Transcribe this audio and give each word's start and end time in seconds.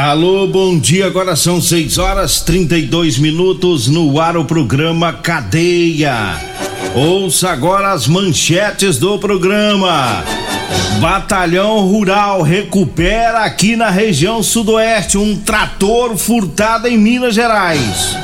Alô, 0.00 0.46
bom 0.46 0.78
dia. 0.78 1.06
Agora 1.06 1.34
são 1.34 1.60
6 1.60 1.98
horas 1.98 2.40
32 2.42 3.18
minutos 3.18 3.88
no 3.88 4.20
ar 4.20 4.36
o 4.36 4.44
programa 4.44 5.12
Cadeia. 5.12 6.40
Ouça 6.94 7.50
agora 7.50 7.90
as 7.90 8.06
manchetes 8.06 8.96
do 8.96 9.18
programa. 9.18 10.22
Batalhão 11.00 11.80
Rural 11.80 12.42
recupera 12.42 13.40
aqui 13.40 13.74
na 13.74 13.90
região 13.90 14.40
sudoeste 14.40 15.18
um 15.18 15.34
trator 15.34 16.16
furtado 16.16 16.86
em 16.86 16.96
Minas 16.96 17.34
Gerais. 17.34 18.16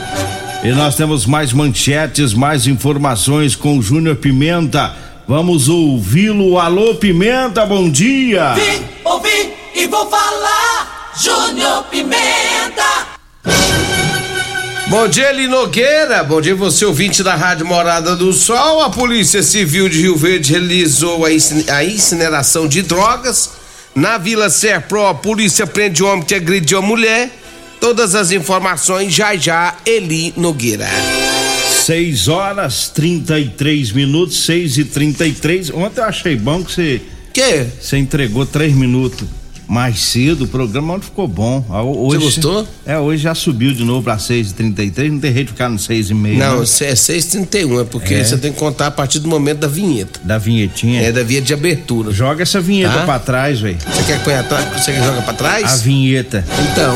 E 0.62 0.70
nós 0.70 0.95
temos 0.95 1.27
mais 1.27 1.52
manchetes, 1.52 2.33
mais 2.34 2.69
informações 2.69 3.56
com 3.56 3.78
o 3.78 3.83
Júnior 3.83 4.14
Pimenta. 4.14 4.95
Vamos 5.27 5.69
ouvi-lo. 5.69 6.56
Alô, 6.56 6.95
Pimenta, 6.95 7.67
bom 7.67 7.91
dia. 7.91 8.55
Vim, 8.55 8.84
ouvi 9.05 9.52
e 9.75 9.89
vou 9.89 10.08
falar. 10.08 10.94
Júnior 11.17 11.84
Pimenta. 11.84 13.07
Bom 14.89 15.07
dia, 15.07 15.31
Eli 15.31 15.47
Nogueira. 15.47 16.25
Bom 16.25 16.41
dia, 16.41 16.57
você 16.57 16.84
ouvinte 16.84 17.23
da 17.23 17.37
Rádio 17.37 17.65
Morada 17.65 18.17
do 18.17 18.33
Sol. 18.33 18.83
A 18.83 18.91
Polícia 18.91 19.41
Civil 19.41 19.89
de 19.89 20.03
Rio 20.03 20.17
Verde 20.17 20.51
realizou 20.53 21.25
a 21.25 21.85
incineração 21.85 22.67
de 22.67 22.83
drogas. 22.83 23.51
Na 23.95 24.19
Vila 24.19 24.51
Serpro, 24.51 25.07
a 25.07 25.15
polícia 25.15 25.69
prende 25.69 26.03
homem 26.03 26.25
que 26.25 26.35
agrediu 26.35 26.79
a 26.79 26.83
mulher. 26.83 27.31
Todas 27.81 28.17
as 28.17 28.33
informações 28.33 29.15
já 29.15 29.37
já, 29.37 29.77
Eli 29.87 30.35
Nogueira. 30.37 30.89
6 31.85 32.27
horas 32.27 32.89
33 32.89 33.92
minutos, 33.92 34.45
6 34.47 34.79
e 34.79 34.85
33 34.85 35.70
Ontem 35.70 36.01
eu 36.01 36.07
achei 36.07 36.35
bom 36.35 36.65
que 36.65 36.73
você. 36.73 37.03
Que? 37.33 37.67
Você 37.81 37.98
entregou 37.98 38.45
3 38.45 38.74
minutos 38.74 39.43
mais 39.67 39.98
cedo, 39.98 40.45
o 40.45 40.48
programa 40.48 40.95
onde 40.95 41.07
ficou 41.07 41.27
bom. 41.27 41.64
Ah, 41.70 41.83
Hoje, 41.83 42.19
Você 42.19 42.25
gostou? 42.27 42.69
É, 42.85 42.98
hoje 42.98 43.23
já 43.23 43.35
subiu 43.35 43.73
de 43.73 43.83
novo 43.85 44.02
pra 44.02 44.17
6h33, 44.19 45.11
não 45.11 45.19
tem 45.19 45.33
jeito 45.33 45.47
de 45.48 45.52
ficar 45.52 45.69
no 45.70 45.77
6h30. 45.79 46.36
Não, 46.36 46.57
né? 46.58 46.63
é 46.63 46.95
6h31, 46.95 47.80
é 47.80 47.85
porque 47.85 48.14
É. 48.14 48.24
você 48.24 48.36
tem 48.36 48.53
que 48.53 48.58
contar 48.58 48.89
a 48.89 48.91
partir 48.91 49.19
do 49.20 49.29
momento 49.29 49.58
da 49.61 49.69
vinheta. 49.69 50.20
Da 50.23 50.36
vinhetinha. 50.39 51.01
É, 51.03 51.11
da 51.11 51.23
vinheta 51.23 51.47
de 51.47 51.55
abertura. 51.55 52.13
Joga 52.13 52.42
essa 52.42 52.61
vinheta 52.61 52.95
Tá? 52.95 53.05
pra 53.05 53.19
trás, 53.19 53.61
velho. 53.61 53.79
Você 53.80 54.03
quer 54.05 54.19
que 54.19 54.24
põe 54.24 54.35
atrás? 54.35 54.64
Você 54.85 54.92
quer 54.92 55.01
que 55.01 55.07
joga 55.07 55.23
pra 55.23 55.33
trás? 55.35 55.73
A 55.73 55.77
vinheta. 55.77 56.45
Então. 56.73 56.95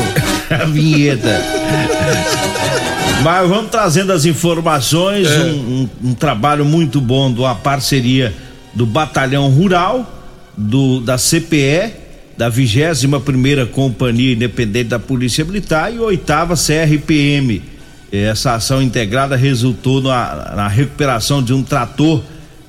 A 0.61 0.65
vinheta. 0.65 1.41
Mas 3.23 3.49
vamos 3.49 3.69
trazendo 3.69 4.11
as 4.13 4.25
informações, 4.25 5.27
É. 5.27 5.39
um, 5.39 5.89
um- 6.03 6.09
um 6.09 6.13
trabalho 6.13 6.63
muito 6.65 7.01
bom 7.01 7.31
de 7.31 7.39
uma 7.39 7.53
parceria 7.55 8.33
do 8.73 8.85
Batalhão 8.85 9.49
Rural, 9.49 10.09
do 10.57 11.01
da 11.01 11.17
CPE, 11.17 11.91
da 12.39 12.47
21 12.47 13.19
primeira 13.19 13.65
Companhia 13.65 14.31
Independente 14.31 14.87
da 14.87 14.97
Polícia 14.97 15.43
Militar 15.43 15.93
e 15.93 15.99
oitava 15.99 16.55
CRPM. 16.55 17.61
Essa 18.09 18.53
ação 18.53 18.81
integrada 18.81 19.35
resultou 19.35 20.01
na, 20.01 20.53
na 20.55 20.67
recuperação 20.69 21.43
de 21.43 21.51
um 21.51 21.61
trator 21.61 22.23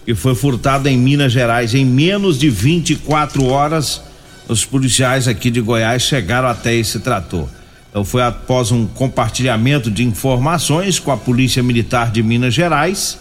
que 0.05 0.13
foi 0.13 0.35
furtado 0.35 0.89
em 0.89 0.99
Minas 0.99 1.31
Gerais 1.31 1.73
em 1.73 1.85
menos 1.85 2.37
de 2.37 2.51
24 2.51 3.47
horas. 3.47 4.03
Os 4.49 4.65
policiais 4.65 5.29
aqui 5.29 5.53
de 5.53 5.61
Goiás 5.61 6.03
chegaram 6.03 6.49
até 6.49 6.75
esse 6.75 6.99
trator. 6.99 7.47
Então 7.91 8.05
foi 8.05 8.23
após 8.23 8.73
um 8.73 8.89
compartilhamento 8.89 9.89
de 9.89 10.03
informações 10.03 10.99
com 10.99 11.13
a 11.13 11.17
Polícia 11.17 11.63
Militar 11.63 12.11
de 12.11 12.25
Minas 12.25 12.55
Gerais. 12.55 13.21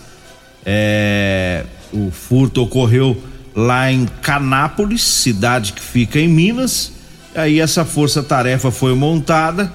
É, 0.65 1.63
o 1.93 2.09
furto 2.09 2.63
ocorreu 2.63 3.28
lá 3.55 3.91
em 3.91 4.05
Canápolis, 4.21 5.01
cidade 5.01 5.73
que 5.73 5.81
fica 5.81 6.19
em 6.19 6.27
Minas. 6.27 6.91
Aí 7.35 7.59
essa 7.59 7.85
força-tarefa 7.85 8.71
foi 8.71 8.93
montada. 8.95 9.71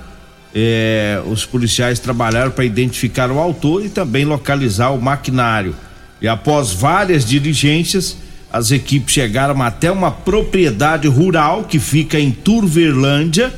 é, 0.55 1.21
os 1.27 1.45
policiais 1.45 1.99
trabalharam 1.99 2.53
para 2.53 2.65
identificar 2.65 3.31
o 3.31 3.41
autor 3.41 3.85
e 3.85 3.89
também 3.89 4.25
localizar 4.25 4.91
o 4.91 5.03
maquinário. 5.03 5.75
E 6.23 6.29
após 6.29 6.73
várias 6.73 7.25
diligências, 7.25 8.17
as 8.53 8.71
equipes 8.71 9.13
chegaram 9.13 9.61
até 9.63 9.91
uma 9.91 10.13
propriedade 10.13 11.09
rural 11.09 11.65
que 11.65 11.81
fica 11.81 12.21
em 12.21 12.31
Turverlândia. 12.31 13.53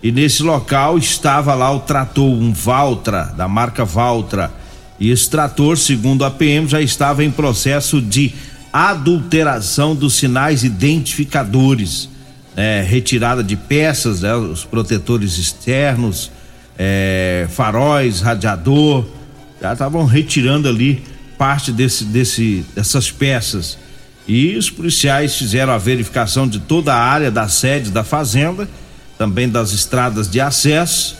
E 0.00 0.12
nesse 0.12 0.42
local 0.44 0.96
estava 0.96 1.52
lá 1.54 1.72
o 1.72 1.80
trator, 1.80 2.30
um 2.30 2.52
Valtra, 2.52 3.24
da 3.36 3.48
marca 3.48 3.84
Valtra. 3.84 4.52
E 5.00 5.10
esse 5.10 5.28
trator, 5.28 5.76
segundo 5.76 6.24
a 6.24 6.30
PM, 6.30 6.68
já 6.68 6.80
estava 6.80 7.24
em 7.24 7.30
processo 7.30 8.00
de 8.00 8.32
adulteração 8.76 9.94
dos 9.94 10.14
sinais 10.14 10.64
identificadores. 10.64 12.08
né? 12.54 12.82
retirada 12.82 13.42
de 13.42 13.56
peças, 13.56 14.20
né? 14.22 14.34
os 14.34 14.64
protetores 14.64 15.38
externos, 15.38 16.30
é, 16.78 17.46
faróis, 17.50 18.20
radiador. 18.20 19.06
Já 19.60 19.72
estavam 19.72 20.04
retirando 20.04 20.68
ali 20.68 21.02
parte 21.38 21.72
desse, 21.72 22.04
desse, 22.04 22.64
dessas 22.74 23.10
peças. 23.10 23.78
E 24.28 24.56
os 24.56 24.68
policiais 24.68 25.36
fizeram 25.36 25.72
a 25.72 25.78
verificação 25.78 26.48
de 26.48 26.58
toda 26.58 26.92
a 26.92 26.98
área 26.98 27.30
da 27.30 27.48
sede 27.48 27.90
da 27.90 28.02
fazenda, 28.02 28.68
também 29.16 29.48
das 29.48 29.72
estradas 29.72 30.28
de 30.28 30.40
acesso. 30.40 31.16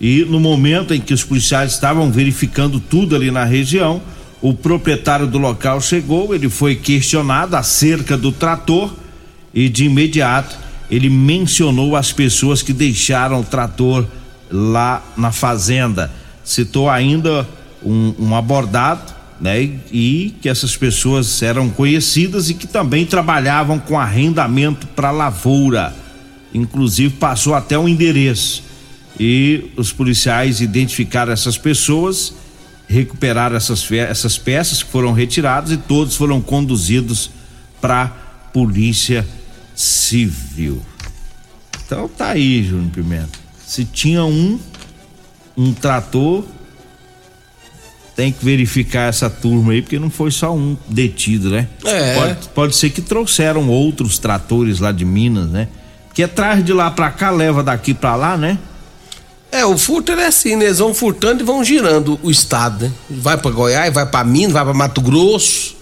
E 0.00 0.24
no 0.24 0.38
momento 0.38 0.92
em 0.92 1.00
que 1.00 1.14
os 1.14 1.24
policiais 1.24 1.72
estavam 1.72 2.10
verificando 2.10 2.78
tudo 2.78 3.16
ali 3.16 3.30
na 3.30 3.44
região, 3.44 4.02
o 4.42 4.52
proprietário 4.52 5.26
do 5.26 5.38
local 5.38 5.80
chegou, 5.80 6.34
ele 6.34 6.50
foi 6.50 6.74
questionado 6.74 7.56
acerca 7.56 8.16
do 8.18 8.32
trator 8.32 8.92
e 9.54 9.68
de 9.68 9.84
imediato 9.84 10.58
ele 10.92 11.08
mencionou 11.08 11.96
as 11.96 12.12
pessoas 12.12 12.60
que 12.60 12.72
deixaram 12.72 13.40
o 13.40 13.44
trator 13.44 14.04
lá 14.50 15.02
na 15.16 15.32
fazenda. 15.32 16.10
Citou 16.44 16.90
ainda 16.90 17.48
um, 17.82 18.12
um 18.18 18.36
abordado, 18.36 19.10
né? 19.40 19.70
E, 19.90 20.34
que 20.42 20.50
essas 20.50 20.76
pessoas 20.76 21.40
eram 21.40 21.70
conhecidas 21.70 22.50
e 22.50 22.54
que 22.54 22.66
também 22.66 23.06
trabalhavam 23.06 23.78
com 23.78 23.98
arrendamento 23.98 24.86
para 24.88 25.10
lavoura. 25.10 25.94
Inclusive 26.52 27.14
passou 27.14 27.54
até 27.54 27.78
o 27.78 27.88
endereço. 27.88 28.62
E 29.18 29.70
os 29.76 29.92
policiais 29.92 30.60
identificaram 30.60 31.32
essas 31.32 31.56
pessoas, 31.56 32.34
recuperaram 32.88 33.56
essas, 33.56 33.90
essas 33.92 34.38
peças 34.38 34.82
que 34.82 34.90
foram 34.90 35.12
retiradas 35.12 35.72
e 35.72 35.76
todos 35.76 36.16
foram 36.16 36.40
conduzidos 36.40 37.30
para 37.80 38.06
polícia 38.52 39.26
civil. 39.74 40.82
Então 41.84 42.08
tá 42.08 42.28
aí, 42.30 42.62
Júnior 42.62 42.90
Pimenta. 42.90 43.38
Se 43.66 43.84
tinha 43.84 44.24
um 44.24 44.58
um 45.56 45.72
trator, 45.72 46.44
tem 48.16 48.32
que 48.32 48.44
verificar 48.44 49.08
essa 49.08 49.28
turma 49.28 49.72
aí, 49.72 49.82
porque 49.82 49.98
não 49.98 50.10
foi 50.10 50.30
só 50.30 50.54
um 50.54 50.76
detido, 50.88 51.50
né? 51.50 51.68
É. 51.84 52.14
Pode, 52.14 52.48
pode 52.50 52.76
ser 52.76 52.90
que 52.90 53.00
trouxeram 53.00 53.68
outros 53.68 54.18
tratores 54.18 54.80
lá 54.80 54.92
de 54.92 55.04
Minas, 55.04 55.48
né? 55.50 55.68
Porque 56.08 56.22
atrás 56.22 56.64
de 56.64 56.72
lá 56.72 56.90
pra 56.90 57.10
cá 57.10 57.30
leva 57.30 57.62
daqui 57.62 57.94
pra 57.94 58.14
lá, 58.14 58.36
né? 58.36 58.58
É, 59.52 59.66
o 59.66 59.76
furto 59.76 60.10
é 60.12 60.26
assim, 60.26 60.56
né? 60.56 60.64
Eles 60.64 60.78
vão 60.78 60.94
furtando 60.94 61.42
e 61.42 61.46
vão 61.46 61.62
girando 61.62 62.18
o 62.22 62.30
estado, 62.30 62.86
né? 62.86 62.92
Vai 63.10 63.36
para 63.36 63.50
Goiás, 63.50 63.92
vai 63.92 64.06
para 64.06 64.24
Minas, 64.24 64.52
vai 64.52 64.64
para 64.64 64.72
Mato 64.72 65.00
Grosso, 65.02 65.76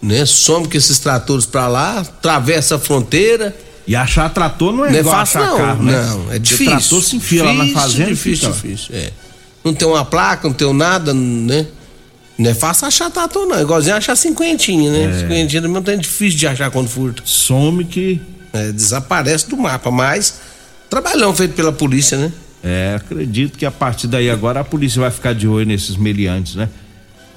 né? 0.00 0.24
Some 0.24 0.66
com 0.66 0.76
esses 0.78 0.98
tratores 0.98 1.44
para 1.44 1.68
lá, 1.68 1.98
atravessa 2.00 2.76
a 2.76 2.78
fronteira. 2.78 3.54
E 3.86 3.94
achar 3.96 4.32
trator 4.32 4.72
não 4.72 4.84
é, 4.86 4.90
Não 4.90 4.96
é 4.96 5.00
igual 5.00 5.14
fácil, 5.16 5.40
achar 5.40 5.50
não. 5.50 5.58
carro, 5.58 5.82
né? 5.82 5.92
Não, 5.92 6.20
é 6.22 6.24
Porque 6.24 6.38
difícil. 6.38 6.66
trator 6.78 7.02
se 7.02 7.16
enfia 7.16 7.44
lá 7.44 7.52
na 7.52 7.64
Difícil, 7.64 7.80
fazenda. 7.82 8.08
Difícil, 8.10 8.52
fica- 8.54 8.68
difícil. 8.68 8.94
É. 8.96 9.10
Não 9.64 9.74
tem 9.74 9.86
uma 9.88 10.04
placa, 10.04 10.48
não 10.48 10.54
tem 10.54 10.72
nada, 10.72 11.12
né? 11.12 11.66
Não 12.38 12.50
é 12.50 12.54
fácil 12.54 12.86
achar 12.86 13.10
trator, 13.10 13.44
não. 13.46 13.60
Igualzinho 13.60 13.94
achar 13.96 14.16
cinquentinha, 14.16 14.88
É. 14.90 15.06
né? 15.08 15.20
Cinquentinha 15.20 15.60
também 15.62 15.82
não 15.84 15.92
é 15.92 15.96
difícil 15.96 16.38
de 16.38 16.46
achar 16.46 16.70
quando 16.70 16.88
furta. 16.88 17.22
Some 17.26 17.84
que. 17.84 18.20
É, 18.54 18.70
desaparece 18.70 19.48
do 19.48 19.56
mapa, 19.56 19.90
mas 19.90 20.34
trabalhão 20.88 21.34
feito 21.34 21.54
pela 21.54 21.72
polícia, 21.72 22.16
né? 22.18 22.30
É, 22.62 22.94
acredito 22.96 23.58
que 23.58 23.66
a 23.66 23.70
partir 23.70 24.06
daí 24.06 24.30
agora 24.30 24.60
a 24.60 24.64
polícia 24.64 25.00
vai 25.00 25.10
ficar 25.10 25.34
de 25.34 25.48
olho 25.48 25.66
nesses 25.66 25.96
meliantes, 25.96 26.54
né? 26.54 26.68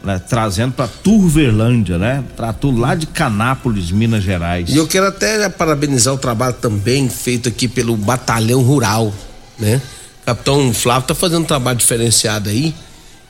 Né, 0.03 0.21
Trazendo 0.29 0.73
pra 0.73 0.87
Turverlândia, 0.87 1.97
né? 1.97 2.23
Trator 2.35 2.77
lá 2.77 2.93
de 2.93 3.07
Canápolis, 3.07 3.89
Minas 3.89 4.23
Gerais. 4.23 4.69
E 4.69 4.77
eu 4.77 4.87
quero 4.87 5.07
até 5.07 5.49
parabenizar 5.49 6.13
o 6.13 6.17
trabalho 6.17 6.53
também 6.53 7.09
feito 7.09 7.49
aqui 7.49 7.67
pelo 7.67 7.97
Batalhão 7.97 8.61
Rural, 8.61 9.11
né? 9.57 9.81
Capitão 10.23 10.71
Flávio 10.73 11.07
tá 11.07 11.15
fazendo 11.15 11.41
um 11.41 11.45
trabalho 11.45 11.77
diferenciado 11.77 12.49
aí 12.49 12.73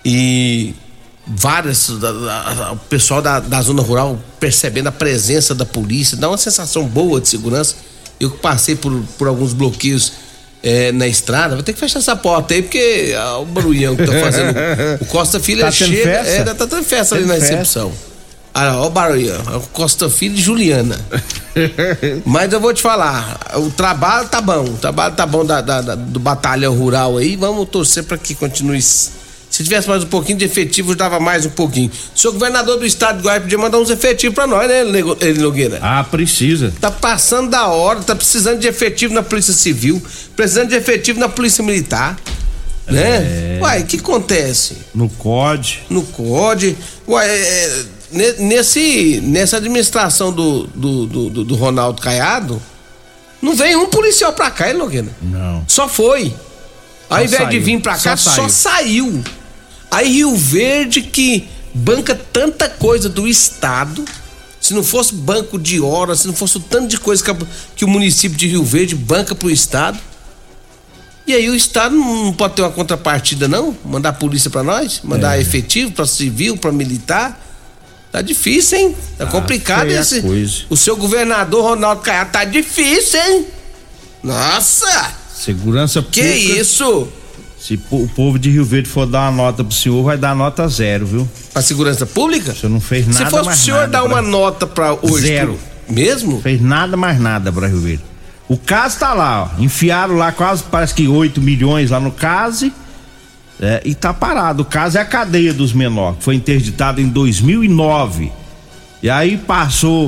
e 0.04 0.74
várias 1.28 1.90
o 1.90 2.78
pessoal 2.90 3.22
da, 3.22 3.40
da 3.40 3.62
zona 3.62 3.82
rural 3.82 4.20
percebendo 4.40 4.88
a 4.88 4.92
presença 4.92 5.56
da 5.56 5.66
polícia, 5.66 6.16
dá 6.16 6.30
uma 6.30 6.38
sensação 6.38 6.86
boa 6.86 7.20
de 7.20 7.28
segurança. 7.28 7.76
Eu 8.20 8.32
passei 8.32 8.76
por, 8.76 9.04
por 9.18 9.28
alguns 9.28 9.52
bloqueios 9.52 10.14
eh, 10.66 10.92
na 10.92 11.08
estrada, 11.08 11.54
vou 11.56 11.64
ter 11.64 11.72
que 11.74 11.80
fechar 11.80 12.00
essa 12.00 12.16
porta 12.16 12.54
aí, 12.56 12.62
porque 12.64 13.16
ah, 13.18 13.38
o 13.38 13.46
barulhão 13.46 13.96
que 13.96 14.06
tá 14.06 14.12
fazendo. 14.20 14.54
o 15.02 15.06
Costa 15.06 15.40
Filho 15.40 15.62
Tá 15.62 15.72
tendo 15.72 15.92
chega. 15.94 16.04
festa? 16.24 16.52
É, 16.52 16.54
tá 16.54 16.68
tendo 16.68 16.84
festa 16.84 17.16
ali 17.16 17.26
na 17.26 17.36
festa. 17.36 17.50
recepção. 17.52 17.92
Ah, 18.58 18.78
ó 18.78 18.88
o 18.88 18.90
barulhão, 18.90 19.42
é 19.54 19.58
o 19.58 19.62
Costa 19.72 20.10
Filho 20.10 20.36
e 20.36 20.42
Juliana. 20.42 20.98
Mas 22.26 22.52
eu 22.54 22.60
vou 22.60 22.74
te 22.74 22.82
falar, 22.82 23.38
o 23.56 23.70
trabalho 23.70 24.28
tá 24.30 24.40
bom, 24.42 24.64
o 24.64 24.78
trabalho 24.78 25.14
tá 25.14 25.26
bom 25.26 25.46
da, 25.46 25.62
da- 25.62 25.82
da- 25.82 25.96
do 25.96 26.20
batalhão 26.20 26.74
rural 26.76 27.18
aí, 27.18 27.36
vamos 27.36 27.68
torcer 27.70 28.04
para 28.04 28.18
que 28.18 28.34
continue. 28.34 28.82
Se 29.56 29.64
tivesse 29.64 29.88
mais 29.88 30.04
um 30.04 30.08
pouquinho 30.08 30.38
de 30.38 30.44
efetivos, 30.44 30.98
dava 30.98 31.18
mais 31.18 31.46
um 31.46 31.50
pouquinho. 31.50 31.90
O 32.14 32.20
senhor 32.20 32.34
governador 32.34 32.78
do 32.78 32.86
estado 32.86 33.16
de 33.18 33.24
Goiás 33.24 33.42
podia 33.42 33.58
mandar 33.58 33.78
uns 33.80 33.90
efetivos 33.90 34.36
pra 34.36 34.46
nós, 34.46 34.68
né, 34.68 34.82
Eli 35.22 35.40
Nogueira? 35.40 35.80
Ah, 35.82 36.04
precisa. 36.04 36.74
Tá 36.82 36.92
passando 36.92 37.50
da 37.52 37.68
hora, 37.68 38.02
tá 38.02 38.14
precisando 38.14 38.60
de 38.60 38.68
efetivo 38.68 39.14
na 39.14 39.24
Polícia 39.24 39.54
Civil, 39.54 40.04
precisando 40.36 40.68
de 40.72 40.76
efetivo 40.76 41.22
na 41.22 41.30
Polícia 41.30 41.64
Militar. 41.64 42.18
Né? 42.86 43.58
Uai, 43.62 43.84
o 43.84 43.86
que 43.86 43.96
acontece? 43.96 44.76
No 44.94 45.08
COD. 45.08 45.84
no 45.90 46.04
COD. 46.04 46.76
Ué, 47.08 47.26
é, 47.26 47.84
ne- 48.12 48.34
nesse, 48.40 49.22
nessa 49.24 49.56
administração 49.56 50.34
do, 50.34 50.68
do, 50.68 51.06
do, 51.06 51.30
do- 51.30 51.44
do 51.46 51.56
Ronaldo 51.56 52.02
Caiado, 52.02 52.62
não 53.42 53.56
veio 53.56 53.80
um 53.82 53.86
policial 53.88 54.34
pra 54.34 54.52
cá, 54.52 54.68
hein, 54.70 54.76
Nogueira? 54.78 55.08
Não. 55.22 55.64
Só 55.66 55.88
foi. 55.88 56.34
Ao 57.10 57.24
invés 57.24 57.44
de 57.48 57.56
saiu. 57.56 57.64
vir 57.64 57.80
pra 57.82 57.94
cá, 57.98 58.18
Só 58.18 58.32
só 58.32 58.50
saiu. 58.50 59.24
Aí 59.96 60.10
Rio 60.12 60.36
Verde, 60.36 61.02
que 61.02 61.48
banca 61.74 62.14
tanta 62.16 62.68
coisa 62.70 63.08
do 63.08 63.28
Estado, 63.28 64.04
se 64.60 64.74
não 64.74 64.84
fosse 64.84 65.14
banco 65.14 65.58
de 65.60 65.80
horas, 65.80 66.20
se 66.22 66.28
não 66.28 66.34
fosse 66.34 66.58
o 66.58 66.60
tanto 66.60 66.88
de 66.88 66.98
coisa 67.00 67.24
que, 67.24 67.32
a- 67.32 67.38
que 67.76 67.86
o 67.86 67.88
município 67.88 68.38
de 68.38 68.48
Rio 68.48 68.64
Verde 68.64 68.96
banca 68.96 69.34
pro 69.36 69.50
Estado. 69.50 69.98
E 71.28 71.34
aí 71.34 71.50
o 71.50 71.56
Estado 71.56 71.96
não 71.96 72.34
pode 72.34 72.56
ter 72.56 72.62
uma 72.62 72.72
contrapartida, 72.72 73.48
não? 73.48 73.76
Mandar 73.86 74.14
polícia 74.14 74.50
pra 74.50 74.64
nós? 74.64 75.02
É. 75.04 75.08
Mandar 75.08 75.40
efetivo 75.40 75.92
pra 75.92 76.06
civil, 76.06 76.56
pra 76.58 76.72
militar? 76.72 77.42
Tá 78.12 78.22
difícil, 78.22 78.78
hein? 78.78 78.96
Tá 79.18 79.26
complicado 79.26 79.88
feia 79.88 80.00
esse. 80.00 80.22
coisa. 80.22 80.54
O 80.70 80.78
seu 80.78 80.96
governador 80.96 81.64
Ronaldo 81.64 82.02
Caiado 82.02 82.32
tá 82.32 82.44
difícil, 82.46 83.20
hein? 83.22 83.46
Nossa! 84.24 85.14
Segurança 85.36 86.02
Que 86.02 86.22
pública. 86.22 86.60
isso? 86.62 87.08
Se 87.66 87.80
o 87.90 88.08
povo 88.10 88.38
de 88.38 88.50
Rio 88.52 88.64
Verde 88.64 88.88
for 88.88 89.08
dar 89.08 89.22
uma 89.32 89.44
nota 89.44 89.64
pro 89.64 89.74
senhor, 89.74 90.04
vai 90.04 90.18
dar 90.20 90.36
nota 90.36 90.68
zero, 90.68 91.06
viu? 91.08 91.30
Pra 91.52 91.64
segurança 91.64 92.06
pública? 92.06 92.52
O 92.52 92.56
senhor 92.56 92.72
não 92.72 92.80
fez 92.80 93.08
nada 93.08 93.18
Se 93.26 93.32
fosse 93.32 93.42
o 93.42 93.46
mais 93.46 93.58
senhor 93.60 93.78
nada 93.78 93.92
dar 93.92 94.02
pra- 94.04 94.08
uma 94.12 94.22
nota 94.22 94.68
pra 94.68 94.94
hoje. 95.02 95.26
Zero. 95.28 95.54
pro- 95.88 95.96
Mesmo? 95.96 96.42
Fez 96.42 96.62
nada 96.62 96.96
mais 96.96 97.20
nada 97.20 97.52
pra 97.52 97.68
Rio 97.68 97.80
Verde. 97.80 98.04
O 98.48 98.56
caso 98.56 99.00
tá 99.00 99.14
lá, 99.14 99.52
ó. 99.58 99.62
Enfiaram 99.62 100.16
lá 100.16 100.32
quase, 100.32 100.62
parece 100.64 100.94
que 100.94 101.08
8 101.08 101.42
milhões 101.42 101.90
lá 101.90 102.00
no 102.00 102.12
CASE. 102.12 102.72
é, 103.60 103.82
e 103.86 103.96
tá 103.96 104.14
parado. 104.14 104.62
O 104.64 104.66
caso 104.66 104.98
é 104.98 105.02
a 105.02 105.06
cadeia 105.06 105.54
dos 105.54 105.72
menores, 105.74 106.18
que 106.20 106.24
foi 106.26 106.36
interditado 106.36 107.00
em 107.02 107.08
2009. 107.08 108.32
E 109.02 109.10
aí 109.10 109.38
passou 109.38 110.08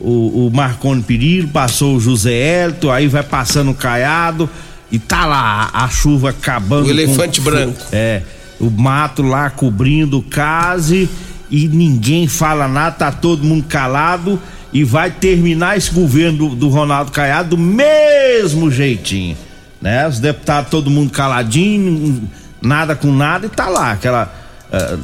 o, 0.00 0.46
o 0.46 0.50
Marconi 0.54 1.02
Perillo, 1.02 1.48
passou 1.48 1.96
o 1.96 2.00
José 2.00 2.64
Elton, 2.64 2.90
aí 2.90 3.08
vai 3.08 3.22
passando 3.24 3.72
o 3.72 3.74
Caiado. 3.74 4.48
E 4.90 4.98
tá 4.98 5.26
lá 5.26 5.70
a, 5.72 5.84
a 5.84 5.88
chuva 5.88 6.30
acabando. 6.30 6.86
O 6.86 6.90
elefante 6.90 7.40
com- 7.40 7.44
branco. 7.50 7.78
É, 7.92 8.22
o 8.58 8.70
mato 8.70 9.22
lá 9.22 9.50
cobrindo 9.50 10.22
case 10.22 11.08
e 11.50 11.68
ninguém 11.68 12.26
fala 12.26 12.66
nada, 12.66 12.92
tá 12.92 13.12
todo 13.12 13.44
mundo 13.44 13.64
calado 13.68 14.40
e 14.72 14.84
vai 14.84 15.10
terminar 15.10 15.76
esse 15.76 15.90
governo 15.90 16.48
do, 16.50 16.54
do 16.56 16.68
Ronaldo 16.68 17.10
Caiado 17.12 17.50
do 17.50 17.58
mesmo 17.58 18.70
jeitinho, 18.70 19.36
né? 19.80 20.06
Os 20.08 20.18
deputados 20.20 20.70
todo 20.70 20.90
mundo 20.90 21.10
caladinho, 21.10 22.22
nada 22.60 22.94
com 22.96 23.12
nada 23.12 23.46
e 23.46 23.48
tá 23.48 23.68
lá 23.68 23.92
aquela 23.92 24.34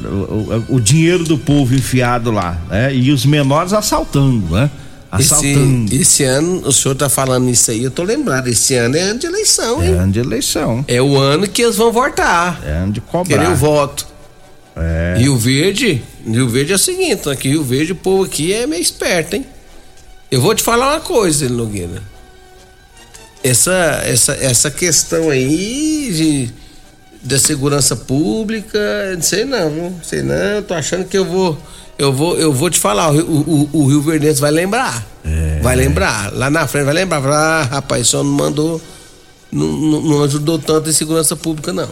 o, 0.04 0.08
o- 0.70 0.76
o 0.76 0.80
dinheiro 0.80 1.24
do 1.24 1.38
povo 1.38 1.74
enfiado 1.74 2.30
lá, 2.30 2.58
né? 2.68 2.94
E 2.94 3.10
os 3.12 3.24
menores 3.24 3.72
assaltando, 3.72 4.54
né? 4.54 4.70
Esse, 5.18 5.34
Assaltando. 5.34 5.94
esse 5.94 6.24
ano, 6.24 6.66
o 6.66 6.72
senhor 6.72 6.94
tá 6.94 7.08
falando 7.08 7.48
isso 7.50 7.70
aí, 7.70 7.84
eu 7.84 7.90
tô 7.90 8.02
lembrado. 8.02 8.48
Esse 8.48 8.74
ano 8.74 8.96
é 8.96 9.00
ano 9.00 9.18
de 9.20 9.26
eleição, 9.26 9.82
É 9.82 9.86
hein? 9.86 9.94
ano 9.94 10.12
de 10.12 10.18
eleição, 10.18 10.84
É 10.88 11.00
o 11.00 11.16
ano 11.18 11.46
que 11.48 11.62
eles 11.62 11.76
vão 11.76 11.92
votar. 11.92 12.60
é 12.66 12.70
ano 12.70 12.92
de 12.92 13.00
cobrar. 13.00 13.38
Querer 13.38 13.50
o 13.52 13.56
voto. 13.56 14.06
É. 14.76 15.14
Rio 15.18 15.36
Verde, 15.36 16.02
Rio 16.26 16.48
Verde 16.48 16.72
é 16.72 16.74
o 16.74 16.78
seguinte, 16.78 17.28
aqui 17.30 17.48
Rio 17.48 17.62
Verde, 17.62 17.92
o 17.92 17.96
povo 17.96 18.24
aqui 18.24 18.52
é 18.52 18.66
meio 18.66 18.82
esperto, 18.82 19.36
hein? 19.36 19.46
Eu 20.30 20.40
vou 20.40 20.52
te 20.54 20.62
falar 20.64 20.94
uma 20.94 21.00
coisa, 21.00 21.48
Nogueira. 21.48 22.02
Essa, 23.42 24.00
essa, 24.04 24.32
essa 24.40 24.70
questão 24.70 25.28
aí 25.30 26.10
de, 26.12 26.50
da 27.22 27.38
segurança 27.38 27.94
pública, 27.94 28.78
não 29.14 29.22
sei 29.22 29.44
não, 29.44 29.70
viu? 29.70 29.94
sei 30.02 30.22
não, 30.22 30.62
tô 30.66 30.72
achando 30.74 31.04
que 31.04 31.16
eu 31.18 31.26
vou, 31.26 31.58
eu 31.98 32.12
vou, 32.12 32.36
eu 32.36 32.52
vou 32.52 32.70
te 32.70 32.78
falar, 32.78 33.12
o, 33.12 33.18
o, 33.18 33.68
o 33.72 33.86
Rio 33.86 34.02
Verdense 34.02 34.40
vai 34.40 34.50
lembrar, 34.50 35.04
vai 35.62 35.76
lembrar, 35.76 36.32
lá 36.32 36.50
na 36.50 36.66
frente 36.66 36.84
vai 36.84 36.94
lembrar, 36.94 37.20
vai 37.20 37.30
falar, 37.30 37.60
ah, 37.60 37.62
rapaz, 37.62 38.08
só 38.08 38.22
não 38.22 38.32
mandou, 38.32 38.80
não, 39.50 39.66
não, 39.66 40.00
não 40.02 40.24
ajudou 40.24 40.58
tanto 40.58 40.90
em 40.90 40.92
segurança 40.92 41.36
pública 41.36 41.72
não. 41.72 41.88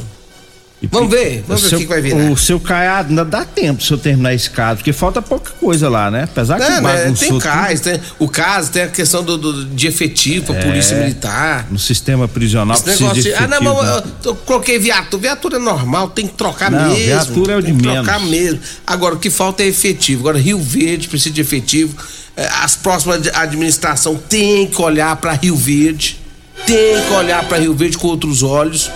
Vamos 0.91 1.11
ver, 1.11 1.45
vamos 1.47 1.63
ver 1.63 1.67
o 1.67 1.71
seu- 1.71 1.79
que 1.79 1.85
que 1.85 1.89
vai 1.91 2.01
virar. 2.01 2.31
O 2.31 2.37
seu 2.37 2.59
Caiado 2.59 3.09
ainda 3.11 3.25
dá 3.25 3.45
tempo 3.45 3.83
se 3.83 3.91
eu 3.93 3.99
terminar 3.99 4.35
esse 4.35 4.51
caso, 4.51 4.79
porque 4.79 4.93
falta 4.93 5.23
pouca 5.23 5.53
coisa 5.53 5.89
lá, 5.89 6.11
né? 6.11 6.25
Apesar 6.25 6.57
que 6.59 6.65
É, 6.65 6.81
né, 6.81 7.15
tem 7.19 7.39
cais, 7.39 7.81
tem, 7.81 8.01
o 8.19 8.29
caso 8.29 8.71
tem 8.71 8.83
a 8.83 8.89
questão 8.89 9.23
do, 9.23 9.39
do- 9.39 9.65
de 9.67 9.87
efetivo 9.87 10.53
É. 10.53 10.61
polícia 10.63 10.97
militar. 10.97 11.67
no 11.71 11.79
sistema 11.79 12.27
prisional 12.27 12.75
Esse 12.75 12.85
precisa 12.85 13.05
negócio 13.05 13.23
de 13.23 13.29
de, 13.31 13.35
ah, 13.37 13.47
não, 13.47 13.57
efetivo, 13.59 13.75
mas 13.75 13.87
né? 13.97 14.03
eu, 14.25 14.31
eu 14.31 14.35
coloquei 14.37 14.79
viatura. 14.79 15.23
Viatura 15.23 15.57
é 15.57 15.61
normal, 15.61 16.09
tem 16.11 16.27
que 16.27 16.35
trocar 16.35 16.71
Não, 16.71 16.89
mesmo. 16.89 16.97
viatura 17.05 17.53
é 17.53 17.57
o 17.57 17.63
tem 17.63 17.73
de 17.75 17.79
que 17.83 17.89
trocar 17.89 18.19
menos. 18.21 18.31
mesmo. 18.31 18.61
Agora, 18.87 19.15
o 19.15 19.19
que 19.19 19.31
falta 19.31 19.63
é 19.63 19.67
efetivo. 19.67 20.21
Agora, 20.23 20.39
Rio 20.39 20.59
Verde 20.59 21.07
precisa 21.09 21.35
de 21.35 21.41
efetivo. 21.41 21.95
Eh, 22.37 22.49
As 22.63 22.75
próximas 22.75 23.17
ad- 23.19 23.31
administração 23.35 24.17
tem 24.17 24.67
que 24.67 24.81
olhar 24.83 25.15
pra 25.17 25.33
Rio 25.35 25.55
Verde. 25.57 26.19
Tem 26.67 27.01
que 27.07 27.13
olhar 27.13 27.45
pra 27.45 27.59
Rio 27.59 27.75
Verde 27.75 27.97
com 27.99 28.09
outros 28.09 28.43
olhos. 28.43 28.91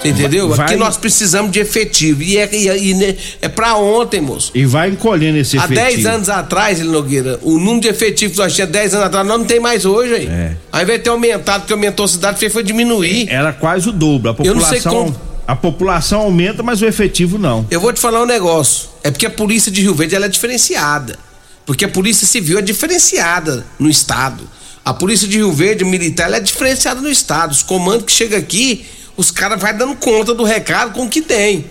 Você 0.00 0.08
entendeu? 0.08 0.48
Vai- 0.50 0.66
Aqui 0.66 0.76
nós 0.76 0.96
precisamos 0.96 1.50
de 1.50 1.58
efetivo. 1.60 2.22
E 2.22 2.36
é, 2.38 2.48
e, 2.54 2.68
é- 2.68 2.78
e, 2.78 3.16
é 3.42 3.48
pra 3.48 3.74
ontem, 3.76 4.20
moço. 4.20 4.52
E 4.54 4.64
vai 4.64 4.90
encolhendo 4.90 5.38
esse 5.38 5.58
Há 5.58 5.64
efetivo. 5.64 5.86
10 5.86 6.06
anos 6.06 6.28
atrás, 6.28 6.78
Nogueira, 6.80 7.38
o 7.42 7.58
número 7.58 7.80
de 7.80 7.88
efetivos 7.88 8.36
que 8.36 8.42
nós 8.42 8.54
tínhamos 8.54 8.72
10 8.72 8.94
anos 8.94 9.06
atrás, 9.06 9.26
nós 9.26 9.38
não 9.38 9.44
tem 9.46 9.58
mais 9.60 9.84
hoje, 9.84 10.14
aí. 10.14 10.26
É. 10.26 10.56
Ao 10.70 10.82
invés 10.82 10.98
de 10.98 11.04
ter 11.04 11.10
aumentado, 11.10 11.60
porque 11.62 11.72
aumentou 11.72 12.04
a 12.04 12.08
cidade, 12.08 12.38
fez 12.38 12.52
foi 12.52 12.62
diminuir. 12.62 13.28
Era 13.28 13.52
quase 13.52 13.88
o 13.88 13.92
dobro. 13.92 14.30
A 14.30 14.44
Eu 14.44 14.54
não 14.54 14.64
sei 14.64 14.78
população, 14.80 14.92
como- 15.12 15.20
a 15.46 15.56
população 15.56 16.20
aumenta, 16.20 16.62
mas 16.62 16.80
o 16.80 16.86
efetivo 16.86 17.36
não. 17.38 17.66
Eu 17.70 17.80
vou 17.80 17.92
te 17.92 17.98
falar 18.00 18.22
um 18.22 18.26
negócio. 18.26 18.88
É 19.02 19.10
porque 19.10 19.26
a 19.26 19.30
polícia 19.30 19.70
de 19.72 19.80
Rio 19.82 19.94
Verde 19.94 20.14
ela 20.14 20.26
é 20.26 20.28
diferenciada. 20.28 21.18
Porque 21.66 21.84
a 21.84 21.88
polícia 21.88 22.26
civil 22.26 22.58
é 22.58 22.62
diferenciada 22.62 23.64
no 23.78 23.90
estado. 23.90 24.48
A 24.84 24.94
polícia 24.94 25.28
de 25.28 25.36
Rio 25.36 25.52
Verde, 25.52 25.84
militar, 25.84 26.24
ela 26.28 26.36
é 26.38 26.40
diferenciada 26.40 27.00
no 27.00 27.10
estado. 27.10 27.50
Os 27.52 27.62
comandos 27.62 28.04
que 28.06 28.12
chegam 28.12 28.38
aqui, 28.38 28.86
os 29.18 29.32
caras 29.32 29.60
vai 29.60 29.74
dando 29.76 29.96
conta 29.96 30.32
do 30.32 30.44
recado 30.44 30.92
com 30.92 31.04
o 31.06 31.08
que 31.08 31.20
tem. 31.20 31.66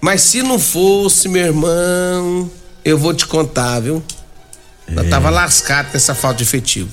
Mas 0.00 0.22
se 0.22 0.42
não 0.42 0.58
fosse, 0.58 1.28
meu 1.28 1.46
irmão, 1.46 2.50
eu 2.84 2.98
vou 2.98 3.14
te 3.14 3.26
contar, 3.26 3.78
viu? 3.78 4.02
Eu 4.88 5.08
tava 5.08 5.30
lascado 5.30 5.92
com 5.92 5.96
essa 5.96 6.16
falta 6.16 6.38
de 6.38 6.42
efetivo. 6.42 6.88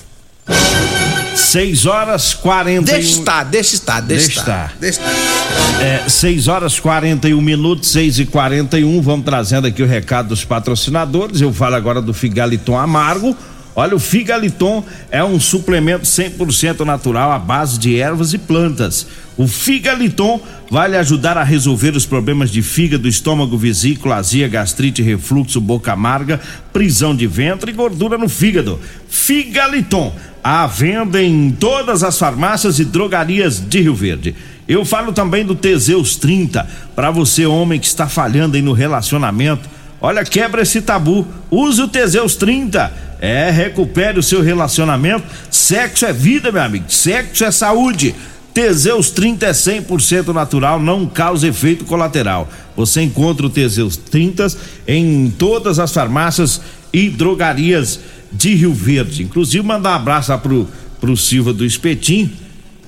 6 1.36 1.86
horas 1.88 2.34
41 2.36 2.84
Deixa 2.84 3.20
estar, 3.20 3.44
deixa 3.44 3.76
estar, 3.76 4.02
deixa, 4.02 4.26
Deixa 4.28 4.40
estar. 4.40 4.66
estar. 4.66 4.78
Deixa 4.80 5.02
estar. 5.02 5.84
É, 5.84 6.08
6 6.08 6.48
horas 6.48 6.80
41 6.80 7.42
minutos, 7.42 7.90
6 7.90 8.20
e 8.20 8.26
41 8.26 9.02
Vamos 9.02 9.26
trazendo 9.26 9.66
aqui 9.68 9.82
o 9.82 9.88
recado 9.88 10.30
dos 10.30 10.46
patrocinadores. 10.46 11.42
Eu 11.42 11.52
falo 11.52 11.76
agora 11.76 12.02
do 12.02 12.14
Figaliton 12.14 12.78
Amargo. 12.78 13.36
Olha, 13.76 13.96
o 13.96 14.00
Figaliton 14.00 14.84
é 15.12 15.24
um 15.24 15.40
suplemento 15.40 16.06
100% 16.06 16.80
natural 16.80 17.32
à 17.32 17.40
base 17.40 17.78
de 17.78 18.00
ervas 18.00 18.34
e 18.34 18.38
plantas. 18.38 19.06
O 19.38 19.48
Figaliton 19.48 20.42
vai 20.70 20.90
lhe 20.90 20.98
ajudar 20.98 21.38
a 21.38 21.44
resolver 21.44 21.96
os 21.96 22.08
problemas 22.08 22.50
de 22.50 22.64
fígado, 22.64 23.08
estômago, 23.08 23.56
vesícula, 23.56 24.16
azia, 24.16 24.48
gastrite, 24.48 25.04
refluxo, 25.04 25.62
boca 25.62 25.94
amarga, 25.94 26.42
prisão 26.74 27.16
de 27.16 27.28
ventre 27.28 27.72
e 27.72 27.74
gordura 27.74 28.18
no 28.18 28.28
fígado. 28.28 28.80
Figaliton, 29.08 30.14
à 30.44 30.66
venda 30.66 31.22
em 31.22 31.52
todas 31.52 32.04
as 32.04 32.18
farmácias 32.18 32.80
e 32.80 32.86
drogarias 32.86 33.60
de 33.60 33.80
Rio 33.82 33.94
Verde. 33.94 34.36
Eu 34.68 34.84
falo 34.84 35.14
também 35.14 35.46
do 35.46 35.54
Teseus 35.54 36.16
30, 36.16 36.68
para 36.96 37.12
você 37.12 37.46
homem 37.46 37.80
que 37.80 37.86
está 37.86 38.08
falhando 38.08 38.56
aí 38.56 38.62
no 38.62 38.74
relacionamento. 38.74 39.70
Olha, 40.02 40.26
quebra 40.26 40.64
esse 40.64 40.82
tabu. 40.82 41.28
Use 41.50 41.82
o 41.82 41.88
Teseus 41.88 42.36
30. 42.36 42.92
É, 43.20 43.50
recupere 43.50 44.20
o 44.20 44.24
seu 44.24 44.42
relacionamento. 44.42 45.26
Sexo 45.50 46.06
é 46.06 46.14
vida, 46.14 46.52
meu 46.52 46.62
amigo. 46.62 46.86
Sexo 46.88 47.46
é 47.46 47.52
saúde. 47.52 48.14
Teseus 48.58 49.12
30 49.12 49.46
é 49.46 49.52
100% 49.52 50.34
natural, 50.34 50.80
não 50.80 51.06
causa 51.06 51.48
efeito 51.48 51.86
colateral. 51.86 52.50
Você 52.76 53.04
encontra 53.04 53.46
o 53.46 53.52
Teseus 53.52 53.96
30 53.98 54.48
em 54.88 55.30
todas 55.30 55.78
as 55.78 55.94
farmácias 55.94 56.60
e 56.92 57.08
drogarias 57.08 58.00
de 58.32 58.56
Rio 58.56 58.74
Verde. 58.74 59.22
Inclusive, 59.22 59.64
mandar 59.64 59.92
um 59.92 59.94
abraço 59.94 60.32
lá 60.32 60.40
pro, 60.40 60.68
pro 61.00 61.16
Silva 61.16 61.54
do 61.54 61.64
Espetim. 61.64 62.34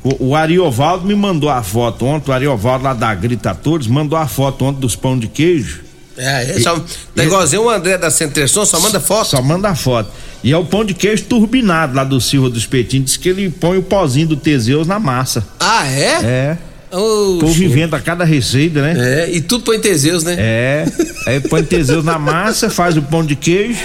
O, 0.03 0.29
o 0.29 0.35
Ariovaldo 0.35 1.05
me 1.05 1.13
mandou 1.13 1.51
a 1.51 1.61
foto 1.61 2.03
ontem, 2.03 2.31
o 2.31 2.33
Ariovaldo 2.33 2.85
lá 2.85 2.95
da 2.95 3.13
Grita 3.13 3.53
Todos 3.53 3.85
mandou 3.85 4.17
a 4.17 4.25
foto 4.25 4.65
ontem 4.65 4.79
dos 4.79 4.95
pão 4.95 5.19
de 5.19 5.27
queijo. 5.27 5.81
É, 6.19 6.51
é 6.51 6.59
só, 6.59 6.77
tá 7.15 7.23
igualzinho 7.23 7.63
o 7.63 7.69
André 7.69 7.97
da 7.97 8.11
Centerson, 8.11 8.65
só 8.65 8.79
manda 8.79 8.99
foto. 8.99 9.29
Só 9.29 9.41
manda 9.41 9.73
foto. 9.73 10.11
E 10.43 10.51
é 10.51 10.57
o 10.57 10.65
pão 10.65 10.83
de 10.85 10.93
queijo 10.93 11.23
turbinado 11.23 11.95
lá 11.95 12.03
do 12.03 12.19
Silva 12.19 12.49
do 12.49 12.57
Espetinho. 12.57 13.03
Diz 13.03 13.15
que 13.17 13.29
ele 13.29 13.49
põe 13.49 13.77
o 13.77 13.81
pozinho 13.83 14.27
do 14.27 14.35
Teseus 14.35 14.85
na 14.87 14.99
massa. 14.99 15.45
Ah, 15.59 15.87
é? 15.87 16.19
É. 16.23 16.57
Oh, 16.91 17.35
O 17.35 17.39
povo 17.39 17.63
inventa 17.63 17.99
cada 17.99 18.23
receita, 18.25 18.81
né? 18.81 18.95
É, 18.97 19.29
e 19.31 19.41
tudo 19.41 19.63
põe 19.63 19.79
Teseus, 19.79 20.23
né? 20.23 20.35
É. 20.39 20.85
Aí 21.27 21.39
põe 21.39 21.63
Teseus 21.63 22.03
na 22.03 22.17
massa, 22.19 22.69
faz 22.69 22.97
o 22.97 23.01
pão 23.01 23.23
de 23.25 23.35
queijo. 23.35 23.79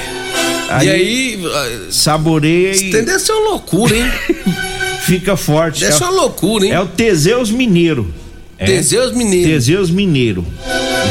E 0.83 0.89
aí, 0.89 1.45
ah, 1.47 1.87
saboreia 1.91 2.71
isso 2.71 2.91
tem- 2.91 3.05
deve 3.05 3.19
ser 3.19 3.33
uma 3.33 3.51
loucura, 3.51 3.95
hein? 3.97 4.11
fica 5.05 5.37
forte. 5.37 5.81
Deve 5.81 5.93
É, 5.93 5.97
ser 5.97 6.05
uma 6.05 6.13
loucura, 6.13 6.65
hein? 6.65 6.73
é 6.73 6.81
o 6.81 6.87
Teseus 6.87 7.51
Mineiro. 7.51 8.13
É. 8.57 8.65
Teseus 8.65 9.13
Mineiro. 9.15 9.51
Teseus 9.51 9.91
Mineiro. 9.91 10.45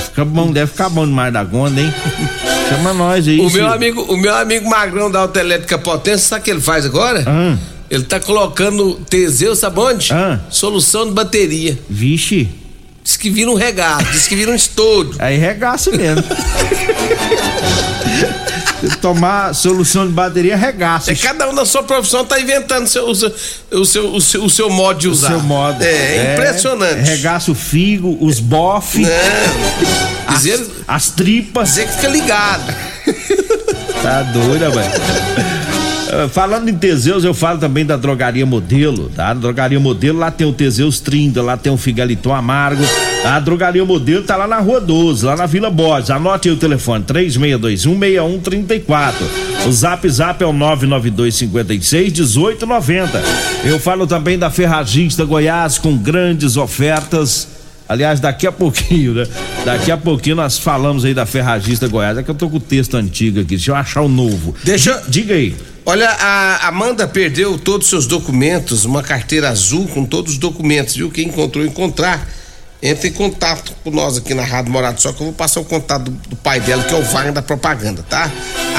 Fica 0.05 0.25
bom, 0.25 0.51
deve 0.51 0.71
ficar 0.71 0.89
bom 0.89 1.05
demais 1.05 1.31
da 1.33 1.43
gonda, 1.43 1.79
hein? 1.81 1.93
Chama 2.69 2.93
nós 2.93 3.27
aí. 3.27 3.39
O 3.39 3.49
meu 3.49 3.67
amigo, 3.67 4.01
o 4.03 4.17
meu 4.17 4.33
amigo 4.35 4.69
Magrão 4.69 5.09
da 5.11 5.19
Autoelétrica 5.19 5.77
Potência, 5.77 6.27
sabe 6.27 6.41
o 6.41 6.43
que 6.45 6.51
ele 6.51 6.61
faz 6.61 6.85
agora? 6.85 7.23
Ah, 7.27 7.57
Ele 7.89 8.03
tá 8.03 8.19
colocando 8.19 8.95
Teseus, 9.09 9.59
sabe 9.59 9.79
onde? 9.79 10.13
Ah. 10.13 10.39
Solução 10.49 11.05
de 11.05 11.11
bateria. 11.11 11.77
vixe. 11.89 12.49
Diz 13.03 13.17
que 13.17 13.29
vira 13.29 13.51
um 13.51 13.55
regaço, 13.55 14.05
diz 14.13 14.27
que 14.27 14.35
vira 14.35 14.49
um 14.49 14.55
estouro. 14.55 15.13
Aí 15.19 15.37
regaço 15.37 15.91
mesmo. 15.91 16.23
Tomar 19.01 19.53
solução 19.55 20.05
de 20.05 20.13
bateria, 20.13 20.55
regaço. 20.57 21.09
É 21.11 21.15
cada 21.15 21.49
um 21.49 21.53
na 21.53 21.65
sua 21.65 21.83
profissão 21.83 22.25
tá 22.25 22.39
inventando 22.39 22.87
seu, 22.87 23.05
o, 23.07 23.15
seu, 23.15 23.31
o, 23.71 23.85
seu, 23.85 24.13
o, 24.15 24.21
seu, 24.21 24.43
o 24.43 24.49
seu 24.49 24.69
modo 24.69 24.99
de 24.99 25.07
o 25.07 25.11
usar. 25.11 25.29
seu 25.29 25.41
modo. 25.41 25.81
É, 25.81 26.33
impressionante. 26.33 27.01
Regaça 27.09 27.51
o 27.51 27.55
figo, 27.55 28.17
os 28.19 28.39
bofes, 28.39 29.07
Não. 29.07 30.33
as, 30.33 30.41
Dizer, 30.43 30.65
as 30.87 31.09
tripas. 31.09 31.69
dizer 31.69 31.87
que 31.87 31.93
fica 31.93 32.07
ligado. 32.07 32.75
Tá 34.01 34.21
doida, 34.23 34.69
velho. 34.69 34.91
Ah, 36.11 36.29
Falando 36.29 36.69
em 36.69 36.75
Teseus, 36.75 37.23
eu 37.23 37.33
falo 37.33 37.59
também 37.59 37.85
da 37.85 37.95
drogaria 37.97 38.45
Modelo, 38.45 39.09
tá? 39.15 39.33
Drogaria 39.33 39.79
Modelo, 39.79 40.19
lá 40.19 40.29
tem 40.29 40.45
o 40.45 40.53
Teseus 40.53 40.99
30, 40.99 41.41
lá 41.41 41.55
tem 41.57 41.71
o 41.71 41.77
Figaliton 41.77 42.33
Amargo. 42.33 42.83
A 43.25 43.39
drogaria 43.39 43.85
Modelo 43.85 44.21
tá 44.23 44.35
lá 44.35 44.45
na 44.45 44.59
Rua 44.59 44.81
12, 44.81 45.25
lá 45.25 45.37
na 45.37 45.45
Vila 45.45 45.69
Borges. 45.69 46.09
Anote 46.09 46.49
aí 46.49 46.55
o 46.55 46.57
telefone: 46.57 47.05
36216134. 47.05 49.13
O 49.65 49.71
zap 49.71 50.09
zap 50.09 50.43
é 50.43 50.45
o 50.45 50.51
992561890. 50.51 53.07
Eu 53.63 53.79
falo 53.79 54.05
também 54.05 54.37
da 54.37 54.49
Ferragista 54.49 55.23
Goiás 55.23 55.77
com 55.77 55.97
grandes 55.97 56.57
ofertas. 56.57 57.47
Aliás, 57.87 58.19
daqui 58.19 58.45
a 58.45 58.51
pouquinho, 58.51 59.13
né? 59.13 59.25
Daqui 59.63 59.89
a 59.91 59.97
pouquinho 59.97 60.35
nós 60.35 60.57
falamos 60.57 61.05
aí 61.05 61.13
da 61.13 61.25
Ferragista 61.25 61.87
Goiás. 61.87 62.17
É 62.17 62.23
que 62.23 62.31
eu 62.31 62.35
tô 62.35 62.49
com 62.49 62.57
o 62.57 62.59
texto 62.59 62.97
antigo 62.97 63.39
aqui, 63.39 63.55
deixa 63.55 63.71
eu 63.71 63.75
achar 63.75 64.01
o 64.01 64.09
novo. 64.09 64.53
Deixa 64.63 65.01
Diga 65.07 65.33
aí. 65.33 65.55
Olha, 65.85 66.09
a 66.09 66.67
Amanda 66.67 67.07
perdeu 67.07 67.57
todos 67.57 67.87
os 67.87 67.89
seus 67.89 68.05
documentos, 68.07 68.85
uma 68.85 69.03
carteira 69.03 69.49
azul 69.49 69.85
com 69.87 70.05
todos 70.05 70.33
os 70.33 70.37
documentos, 70.37 70.95
viu? 70.95 71.09
Quem 71.09 71.27
encontrou, 71.27 71.65
encontrar. 71.65 72.25
Entre 72.85 73.07
em 73.07 73.13
contato 73.13 73.71
com 73.81 73.91
nós 73.91 74.17
aqui 74.17 74.33
na 74.33 74.43
Rádio 74.43 74.69
Morado, 74.69 75.01
só 75.01 75.13
que 75.13 75.21
eu 75.21 75.27
vou 75.27 75.33
passar 75.33 75.61
o 75.61 75.63
contato 75.63 76.03
do, 76.03 76.11
do 76.11 76.35
pai 76.35 76.59
dela, 76.59 76.83
que 76.83 76.93
é 76.93 76.97
o 76.97 77.01
Wagner 77.01 77.31
da 77.31 77.41
propaganda, 77.41 78.03
tá? 78.09 78.29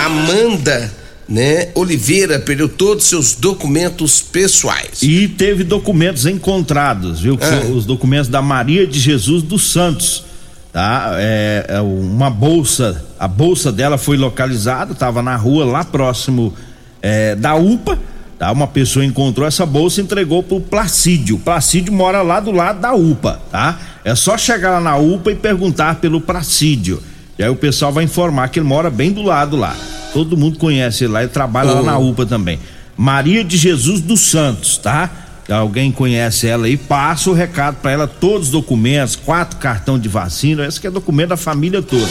Amanda, 0.04 0.92
né, 1.26 1.70
Oliveira 1.74 2.38
perdeu 2.38 2.68
todos 2.68 3.04
os 3.04 3.08
seus 3.08 3.34
documentos 3.34 4.20
pessoais. 4.20 5.00
E 5.00 5.26
teve 5.26 5.64
documentos 5.64 6.26
encontrados, 6.26 7.20
viu? 7.20 7.38
Ah. 7.40 7.66
Os 7.70 7.86
documentos 7.86 8.28
da 8.28 8.42
Maria 8.42 8.86
de 8.86 9.00
Jesus 9.00 9.42
dos 9.42 9.72
Santos. 9.72 10.22
Tá? 10.70 11.12
É, 11.16 11.66
é 11.68 11.80
uma 11.80 12.28
bolsa, 12.28 13.02
a 13.18 13.26
bolsa 13.26 13.72
dela 13.72 13.96
foi 13.96 14.18
localizada, 14.18 14.92
estava 14.92 15.22
na 15.22 15.34
rua 15.34 15.64
lá 15.64 15.82
próximo 15.82 16.52
é, 17.00 17.34
da 17.36 17.54
UPA. 17.54 17.98
Tá? 18.38 18.50
Uma 18.50 18.66
pessoa 18.66 19.04
encontrou 19.04 19.46
essa 19.46 19.64
bolsa 19.64 20.00
e 20.00 20.04
entregou 20.04 20.42
pro 20.42 20.60
Placídio. 20.60 21.38
Placídio 21.38 21.92
mora 21.92 22.20
lá 22.22 22.40
do 22.40 22.50
lado 22.50 22.80
da 22.80 22.92
UPA, 22.92 23.40
tá? 23.50 23.78
É 24.04 24.14
só 24.14 24.36
chegar 24.36 24.70
lá 24.72 24.80
na 24.80 24.96
UPA 24.96 25.32
e 25.32 25.34
perguntar 25.36 25.96
pelo 25.96 26.20
Placídio. 26.20 27.02
E 27.38 27.42
aí 27.42 27.48
o 27.50 27.56
pessoal 27.56 27.92
vai 27.92 28.04
informar 28.04 28.48
que 28.48 28.58
ele 28.58 28.66
mora 28.66 28.90
bem 28.90 29.12
do 29.12 29.22
lado 29.22 29.56
lá. 29.56 29.74
Todo 30.12 30.36
mundo 30.36 30.58
conhece 30.58 31.04
ele 31.04 31.12
lá 31.12 31.24
e 31.24 31.28
trabalha 31.28 31.70
lá 31.72 31.80
Oh. 31.80 31.84
na 31.84 31.98
UPA 31.98 32.26
também. 32.26 32.58
Maria 32.96 33.42
de 33.42 33.56
Jesus 33.56 34.00
dos 34.00 34.20
Santos, 34.20 34.78
tá? 34.78 35.10
Alguém 35.50 35.90
conhece 35.92 36.46
ela 36.46 36.66
aí, 36.66 36.76
passa 36.76 37.28
o 37.28 37.34
recado 37.34 37.76
pra 37.82 37.90
ela, 37.90 38.06
todos 38.06 38.46
os 38.46 38.52
documentos, 38.52 39.14
quatro 39.16 39.58
cartão 39.58 39.98
de 39.98 40.08
vacina, 40.08 40.64
esse 40.66 40.80
que 40.80 40.86
é 40.86 40.90
documento 40.90 41.30
da 41.30 41.36
família 41.36 41.82
toda. 41.82 42.06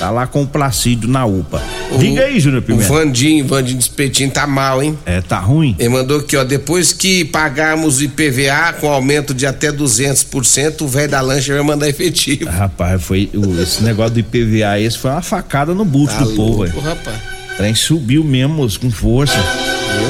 Tá 0.00 0.10
lá 0.10 0.26
com 0.26 0.42
o 0.42 0.46
Placídio 0.46 1.08
na 1.10 1.26
UPA. 1.26 1.62
Diga 1.98 2.22
aí, 2.22 2.40
Júnior 2.40 2.62
O 2.62 2.64
Pimenta. 2.64 2.88
Vandinho, 2.88 3.46
Vandinho 3.46 3.76
de 3.76 3.84
Espetinho 3.84 4.30
tá 4.30 4.46
mal, 4.46 4.82
hein? 4.82 4.98
É, 5.04 5.20
tá 5.20 5.38
ruim? 5.38 5.76
Ele 5.78 5.90
mandou 5.90 6.20
aqui, 6.20 6.36
ó, 6.38 6.42
depois 6.42 6.90
que 6.92 7.22
pagarmos 7.26 7.98
o 7.98 8.04
IPVA 8.04 8.72
com 8.80 8.88
aumento 8.88 9.34
de 9.34 9.44
até 9.46 9.70
200%, 9.70 10.80
o 10.80 10.88
velho 10.88 11.10
da 11.10 11.20
lancha 11.20 11.52
vai 11.52 11.62
mandar 11.62 11.86
efetivo. 11.88 12.48
Rapaz, 12.48 13.02
foi 13.02 13.28
o- 13.34 13.60
esse 13.60 13.82
negócio 13.82 14.14
do 14.14 14.20
IPVA, 14.20 14.80
esse 14.80 14.96
foi 14.98 15.10
uma 15.10 15.20
facada 15.22 15.74
no 15.74 15.84
bucho 15.84 16.14
Tá 16.16 16.24
do 16.24 16.30
povo, 16.30 16.58
louco, 16.64 16.80
velho. 16.80 16.80
rapaz. 16.80 17.16
O 17.52 17.56
trem 17.58 17.74
subiu 17.74 18.24
mesmo, 18.24 18.66
com 18.80 18.90
força. 18.90 19.34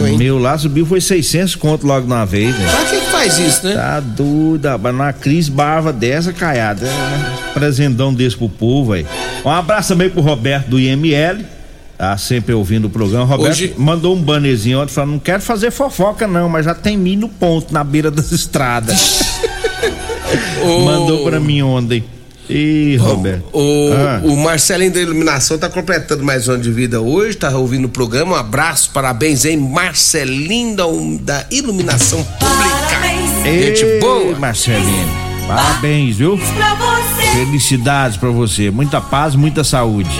Eu? 0.07 0.15
O 0.15 0.17
meu 0.17 0.39
lá 0.39 0.57
subiu, 0.57 0.87
foi 0.87 1.01
600 1.01 1.57
conto 1.57 1.85
logo 1.85 2.07
uma 2.07 2.25
vez, 2.25 2.55
velho. 2.55 2.71
Pra 2.71 2.85
que 2.85 3.00
que 3.00 3.00
faz 3.21 3.39
isso, 3.39 3.67
né? 3.67 3.75
Tá 3.75 4.01
doido, 4.01 4.67
rapaz, 4.69 4.95
numa 4.95 5.13
crise 5.13 5.51
barva 5.51 5.93
dessa, 5.93 6.33
caiada. 6.33 6.87
É, 6.87 7.53
Presendão 7.55 8.13
desse 8.15 8.37
pro 8.37 8.49
povo, 8.49 8.93
aí. 8.93 9.07
Um 9.45 9.51
abraço 9.51 9.89
também 9.91 10.09
pro 10.09 10.21
Roberto 10.23 10.69
do 10.69 10.81
IML. 10.81 11.45
Tá 11.99 12.17
sempre 12.17 12.55
ouvindo 12.55 12.87
o 12.87 12.91
programa. 12.91 13.25
Roberto 13.27 13.51
Hoje- 13.53 13.75
mandou 13.77 14.17
um 14.17 14.23
bannerzinho 14.23 14.81
ontem 14.81 14.93
falando: 14.93 15.11
não 15.13 15.19
quero 15.19 15.43
fazer 15.43 15.71
fofoca, 15.71 16.27
não, 16.27 16.49
mas 16.49 16.65
já 16.65 16.75
tem 16.75 16.97
milho 16.97 17.23
no 17.23 17.29
ponto 17.29 17.75
na 17.75 17.85
beira 17.85 18.11
das 18.11 18.33
estradas. 18.33 19.21
O- 20.63 20.85
Mandou 20.85 21.25
pra 21.25 21.41
mim 21.41 21.61
ontem. 21.63 22.05
Ih, 22.49 22.97
Roberto. 22.97 23.45
O, 23.53 23.91
Ah. 23.93 24.21
o 24.25 24.37
Marcelinho 24.37 24.93
da 24.93 25.01
Iluminação 25.01 25.59
tá 25.59 25.69
completando 25.69 26.23
mais 26.23 26.47
um 26.49 26.53
ano 26.53 26.63
de 26.63 26.71
vida 26.71 27.01
hoje, 27.01 27.37
tá 27.37 27.51
ouvindo 27.57 27.87
o 27.87 27.89
programa. 27.89 28.33
Um 28.33 28.35
abraço, 28.37 28.91
parabéns 28.93 29.45
aí, 29.45 29.57
Marcelinho 29.57 30.77
da, 30.77 30.85
da 31.21 31.47
Iluminação. 31.51 32.25
Gente 33.43 33.85
Ei, 33.85 34.01
boa. 34.01 34.39
Marcelinho. 34.39 35.09
Parabéns, 35.47 36.17
viu? 36.17 36.39
Pra 36.39 36.75
você 36.75 37.23
Felicidades 37.33 38.17
pra 38.17 38.31
você. 38.31 38.71
Muita 38.71 39.01
paz, 39.01 39.35
muita 39.35 39.65
saúde. 39.65 40.11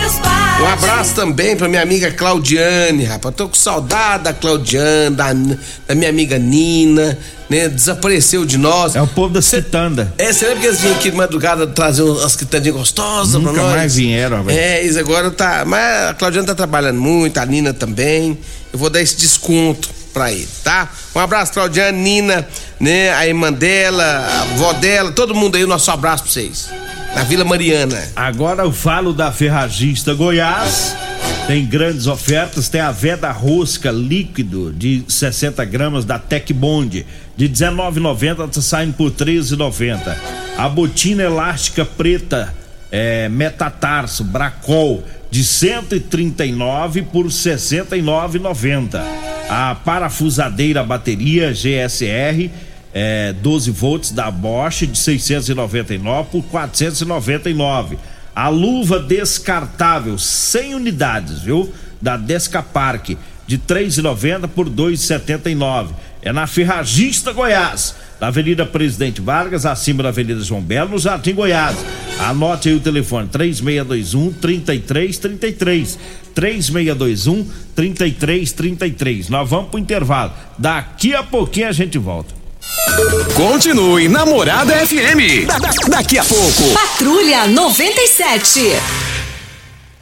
Um 0.61 0.67
abraço 0.67 1.15
também 1.15 1.55
pra 1.55 1.67
minha 1.67 1.81
amiga 1.81 2.11
Claudiane, 2.11 3.03
rapaz. 3.05 3.33
Tô 3.35 3.47
com 3.47 3.55
saudade 3.55 4.25
da 4.25 4.33
Claudiane, 4.33 5.15
da, 5.15 5.33
da 5.87 5.95
minha 5.95 6.09
amiga 6.09 6.37
Nina, 6.37 7.17
né? 7.49 7.67
Desapareceu 7.69 8.45
de 8.45 8.57
nós. 8.57 8.95
É 8.95 9.01
o 9.01 9.07
povo 9.07 9.33
da 9.33 9.41
Citanda. 9.41 10.13
É, 10.17 10.31
você 10.31 10.45
lembra 10.45 10.61
que 10.61 10.67
eles 10.67 10.81
vinham 10.81 10.95
aqui 10.95 11.11
de 11.11 11.17
madrugada 11.17 11.65
trazer 11.65 12.03
umas 12.03 12.35
quitandinhas 12.35 12.75
gostosas 12.75 13.33
Nunca 13.41 13.53
pra 13.53 13.63
nós? 13.63 13.75
mais 13.75 13.95
vieram, 13.95 14.37
rapaz. 14.37 14.57
É, 14.57 14.81
isso 14.83 14.99
agora 14.99 15.31
tá. 15.31 15.63
Mas 15.65 16.09
a 16.09 16.13
Claudiana 16.13 16.47
tá 16.47 16.55
trabalhando 16.55 16.99
muito, 16.99 17.37
a 17.39 17.45
Nina 17.45 17.73
também. 17.73 18.37
Eu 18.71 18.77
vou 18.77 18.89
dar 18.89 19.01
esse 19.01 19.15
desconto. 19.17 19.89
Pra 20.11 20.31
ele, 20.31 20.47
tá? 20.63 20.89
Um 21.15 21.19
abraço, 21.19 21.53
Claudiana, 21.53 21.91
Nina, 21.91 22.47
né? 22.79 23.11
A 23.13 23.27
irmã 23.27 23.51
dela, 23.51 24.03
a 24.03 24.41
avó 24.41 24.73
dela, 24.73 25.11
todo 25.11 25.33
mundo 25.35 25.55
aí, 25.55 25.65
nosso 25.65 25.89
abraço 25.91 26.23
pra 26.23 26.31
vocês. 26.31 26.69
Na 27.15 27.23
Vila 27.23 27.43
Mariana. 27.43 28.01
Agora 28.15 28.63
eu 28.63 28.71
falo 28.71 29.13
da 29.13 29.31
Ferragista 29.31 30.13
Goiás. 30.13 30.95
Tem 31.47 31.65
grandes 31.65 32.07
ofertas, 32.07 32.69
tem 32.69 32.79
a 32.79 32.91
veda 32.91 33.31
rosca 33.31 33.91
líquido 33.91 34.71
de 34.71 35.03
60 35.07 35.65
gramas 35.65 36.05
da 36.05 36.17
Tec 36.17 36.53
Bond 36.53 37.05
de 37.35 37.49
19,90 37.49 38.49
tá 38.49 38.61
saindo 38.61 38.93
por 38.93 39.11
13,90. 39.11 40.15
A 40.57 40.69
botina 40.69 41.23
elástica 41.23 41.83
preta 41.83 42.53
é, 42.91 43.27
metatarso 43.29 44.23
Bracol 44.23 45.03
de 45.31 45.43
139 45.43 47.03
por 47.03 47.25
69,90. 47.27 49.01
A 49.49 49.73
parafusadeira 49.73 50.83
bateria 50.83 51.51
GSR 51.51 52.51
é, 52.93 53.33
12 53.33 53.71
volts 53.71 54.11
da 54.11 54.29
Bosch 54.29 54.85
de 54.85 54.97
699 54.97 56.29
por 56.31 56.43
499. 56.43 57.97
A 58.35 58.49
luva 58.49 58.99
descartável 58.99 60.17
100 60.17 60.75
unidades, 60.75 61.39
viu? 61.41 61.73
Da 62.01 62.17
Descapark 62.17 63.17
de 63.47 63.57
3,90 63.57 64.47
por 64.47 64.69
2,79. 64.69 65.89
É 66.21 66.31
na 66.31 66.47
Ferragista 66.47 67.31
Goiás, 67.31 67.95
na 68.21 68.27
Avenida 68.27 68.67
Presidente 68.67 69.19
Vargas, 69.19 69.65
acima 69.65 70.03
da 70.03 70.09
Avenida 70.09 70.39
João 70.41 70.61
Belo, 70.61 70.91
no 70.91 70.99
Jardim 70.99 71.33
Goiás. 71.33 71.75
Anote 72.19 72.69
aí 72.69 72.75
o 72.75 72.79
telefone: 72.79 73.27
3621 73.27 74.31
3333. 74.33 75.97
3621 76.35 77.47
3333. 77.75 79.29
Nós 79.29 79.49
vamos 79.49 79.71
pro 79.71 79.79
intervalo. 79.79 80.31
Daqui 80.55 81.15
a 81.15 81.23
pouquinho 81.23 81.67
a 81.67 81.71
gente 81.71 81.97
volta. 81.97 82.35
Continue 83.35 84.07
Namorada 84.07 84.73
FM. 84.85 85.47
Da, 85.47 85.57
da, 85.57 85.71
daqui 85.89 86.19
a 86.19 86.23
pouco. 86.23 86.73
Patrulha 86.73 87.47
97. 87.47 88.59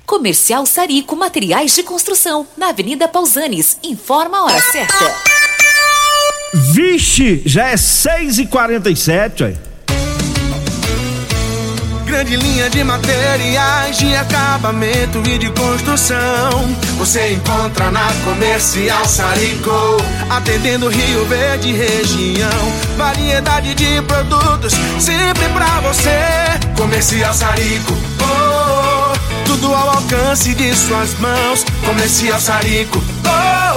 Comercial 0.06 0.66
Sarico 0.66 1.16
Materiais 1.16 1.74
de 1.74 1.84
Construção, 1.84 2.46
na 2.58 2.70
Avenida 2.70 3.08
Pausanes. 3.08 3.78
Informa 3.82 4.40
a 4.40 4.44
hora 4.44 4.62
certa. 4.62 5.39
Vixe, 6.54 7.42
já 7.46 7.70
é 7.70 7.78
6 7.78 8.40
e 8.40 8.46
47 8.48 9.44
aí. 9.44 9.58
Grande 12.06 12.36
linha 12.38 12.68
de 12.72 12.84
materiais 12.84 13.98
de 14.00 14.16
acabamento 14.16 15.22
e 15.28 15.38
de 15.38 15.52
construção. 15.52 16.76
Você 16.98 17.34
encontra 17.34 17.92
na 17.92 18.08
Comercial 18.26 19.06
Sarico, 19.06 19.98
atendendo 20.28 20.90
Rio 20.90 21.26
Verde 21.26 21.72
região. 21.72 22.74
Variedade 22.98 23.76
de 23.76 24.02
produtos 24.02 24.74
sempre 25.00 25.48
pra 25.50 25.82
você. 25.82 26.10
Comercial 26.76 27.34
Sarico, 27.34 27.94
oh, 28.22 29.14
oh, 29.14 29.46
tudo 29.46 29.68
ao 29.72 29.90
alcance 29.98 30.56
de 30.56 30.76
suas 30.76 31.14
mãos. 31.20 31.64
Comercial 31.86 32.40
Sarico, 32.40 32.98
oh, 33.24 33.59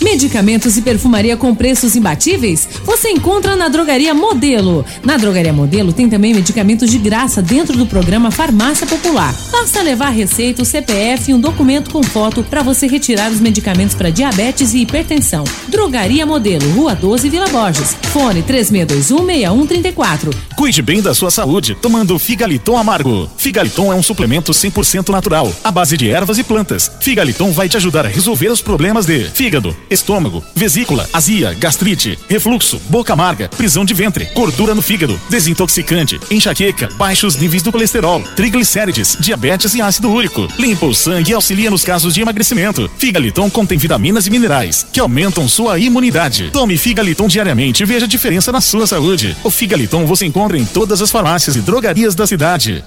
Medicamentos 0.00 0.76
e 0.76 0.82
perfumaria 0.82 1.36
com 1.36 1.54
preços 1.54 1.96
imbatíveis? 1.96 2.68
Você 2.84 3.10
encontra 3.10 3.56
na 3.56 3.68
Drogaria 3.68 4.14
Modelo. 4.14 4.84
Na 5.04 5.16
Drogaria 5.16 5.52
Modelo 5.52 5.92
tem 5.92 6.08
também 6.08 6.34
medicamentos 6.34 6.90
de 6.90 6.98
graça 6.98 7.42
dentro 7.42 7.76
do 7.76 7.86
programa 7.86 8.30
Farmácia 8.30 8.86
Popular. 8.86 9.34
Basta 9.50 9.82
levar 9.82 10.10
receita, 10.10 10.62
o 10.62 10.64
CPF 10.64 11.30
e 11.30 11.34
um 11.34 11.40
documento 11.40 11.90
com 11.90 12.02
foto 12.02 12.42
para 12.42 12.62
você 12.62 12.86
retirar 12.86 13.30
os 13.30 13.40
medicamentos 13.40 13.94
para 13.94 14.10
diabetes 14.10 14.74
e 14.74 14.78
hipertensão. 14.78 15.44
Drogaria 15.68 16.26
Modelo, 16.26 16.68
Rua 16.72 16.94
12, 16.94 17.28
Vila 17.28 17.48
Borges. 17.48 17.96
Fone 18.12 18.42
36216134. 18.42 20.34
Cuide 20.56 20.82
bem 20.82 21.00
da 21.00 21.14
sua 21.14 21.30
saúde 21.30 21.76
tomando 21.80 22.18
Figaliton 22.18 22.76
Amargo. 22.76 23.28
Figaliton 23.36 23.92
é 23.92 23.96
um 23.96 24.02
suplemento 24.02 24.52
100% 24.52 25.08
natural, 25.08 25.52
à 25.64 25.70
base 25.70 25.96
de 25.96 26.08
ervas 26.10 26.38
e 26.38 26.44
plantas. 26.44 26.90
Figaliton 27.00 27.50
vai 27.52 27.68
te 27.68 27.76
ajudar 27.76 28.06
a 28.06 28.08
resolver 28.08 28.48
os 28.48 28.60
problemas 28.60 29.06
de 29.06 29.24
fígado, 29.24 29.76
estômago, 29.92 30.44
vesícula, 30.54 31.08
azia, 31.12 31.54
gastrite, 31.54 32.18
refluxo, 32.28 32.80
boca 32.88 33.12
amarga, 33.12 33.48
prisão 33.48 33.84
de 33.84 33.94
ventre, 33.94 34.28
gordura 34.34 34.74
no 34.74 34.82
fígado, 34.82 35.20
desintoxicante, 35.28 36.20
enxaqueca, 36.30 36.88
baixos 36.96 37.36
níveis 37.36 37.62
do 37.62 37.72
colesterol, 37.72 38.22
triglicérides, 38.36 39.16
diabetes 39.20 39.74
e 39.74 39.82
ácido 39.82 40.10
úrico. 40.10 40.48
Limpa 40.58 40.86
o 40.86 40.94
sangue 40.94 41.30
e 41.30 41.34
auxilia 41.34 41.70
nos 41.70 41.84
casos 41.84 42.14
de 42.14 42.20
emagrecimento. 42.20 42.90
Figaliton 42.98 43.50
contém 43.50 43.78
vitaminas 43.78 44.26
e 44.26 44.30
minerais 44.30 44.86
que 44.92 45.00
aumentam 45.00 45.48
sua 45.48 45.78
imunidade. 45.78 46.50
Tome 46.50 46.76
Figaliton 46.76 47.28
diariamente 47.28 47.82
e 47.82 47.86
veja 47.86 48.06
a 48.06 48.08
diferença 48.08 48.52
na 48.52 48.60
sua 48.60 48.86
saúde. 48.86 49.36
O 49.44 49.50
Figaliton 49.50 50.06
você 50.06 50.26
encontra 50.26 50.58
em 50.58 50.64
todas 50.64 51.00
as 51.00 51.10
farmácias 51.10 51.56
e 51.56 51.60
drogarias 51.60 52.14
da 52.14 52.26
cidade. 52.26 52.84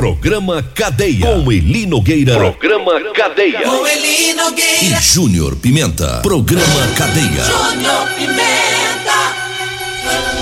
Programa 0.00 0.62
Cadeia. 0.74 1.26
Com 1.26 1.52
Eli 1.52 1.84
Nogueira. 1.84 2.32
Programa 2.32 2.92
Cadeia. 3.12 3.60
Com 3.60 3.86
Eli 3.86 4.30
E 4.30 4.32
Nogueira 4.32 4.98
Júnior 4.98 5.56
Pimenta. 5.56 6.20
Programa 6.22 6.86
Cadeia. 6.96 7.44
Júnior 7.44 8.08
Pimenta 8.16 9.36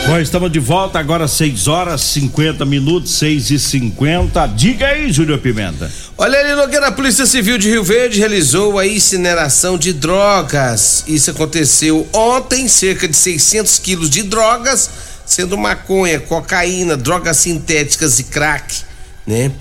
Bom, 0.06 0.20
estamos 0.20 0.52
de 0.52 0.60
volta 0.60 1.00
agora 1.00 1.26
6 1.26 1.66
horas 1.66 2.02
50 2.02 2.64
minutos, 2.64 3.18
6 3.18 3.50
e 3.50 3.58
50 3.58 4.46
Diga 4.46 4.86
aí, 4.86 5.10
Júnior 5.10 5.40
Pimenta. 5.40 5.90
Olha 6.16 6.38
ali, 6.38 6.54
Nogueira, 6.54 6.86
a 6.86 6.92
Polícia 6.92 7.26
Civil 7.26 7.58
de 7.58 7.68
Rio 7.68 7.82
Verde 7.82 8.20
realizou 8.20 8.78
a 8.78 8.86
incineração 8.86 9.76
de 9.76 9.92
drogas. 9.92 11.02
Isso 11.08 11.32
aconteceu 11.32 12.06
ontem, 12.12 12.68
cerca 12.68 13.08
de 13.08 13.16
600 13.16 13.76
quilos 13.80 14.08
de 14.08 14.22
drogas, 14.22 14.88
sendo 15.26 15.58
maconha, 15.58 16.20
cocaína, 16.20 16.96
drogas 16.96 17.38
sintéticas 17.38 18.20
e 18.20 18.22
crack, 18.22 18.87
né? 19.28 19.52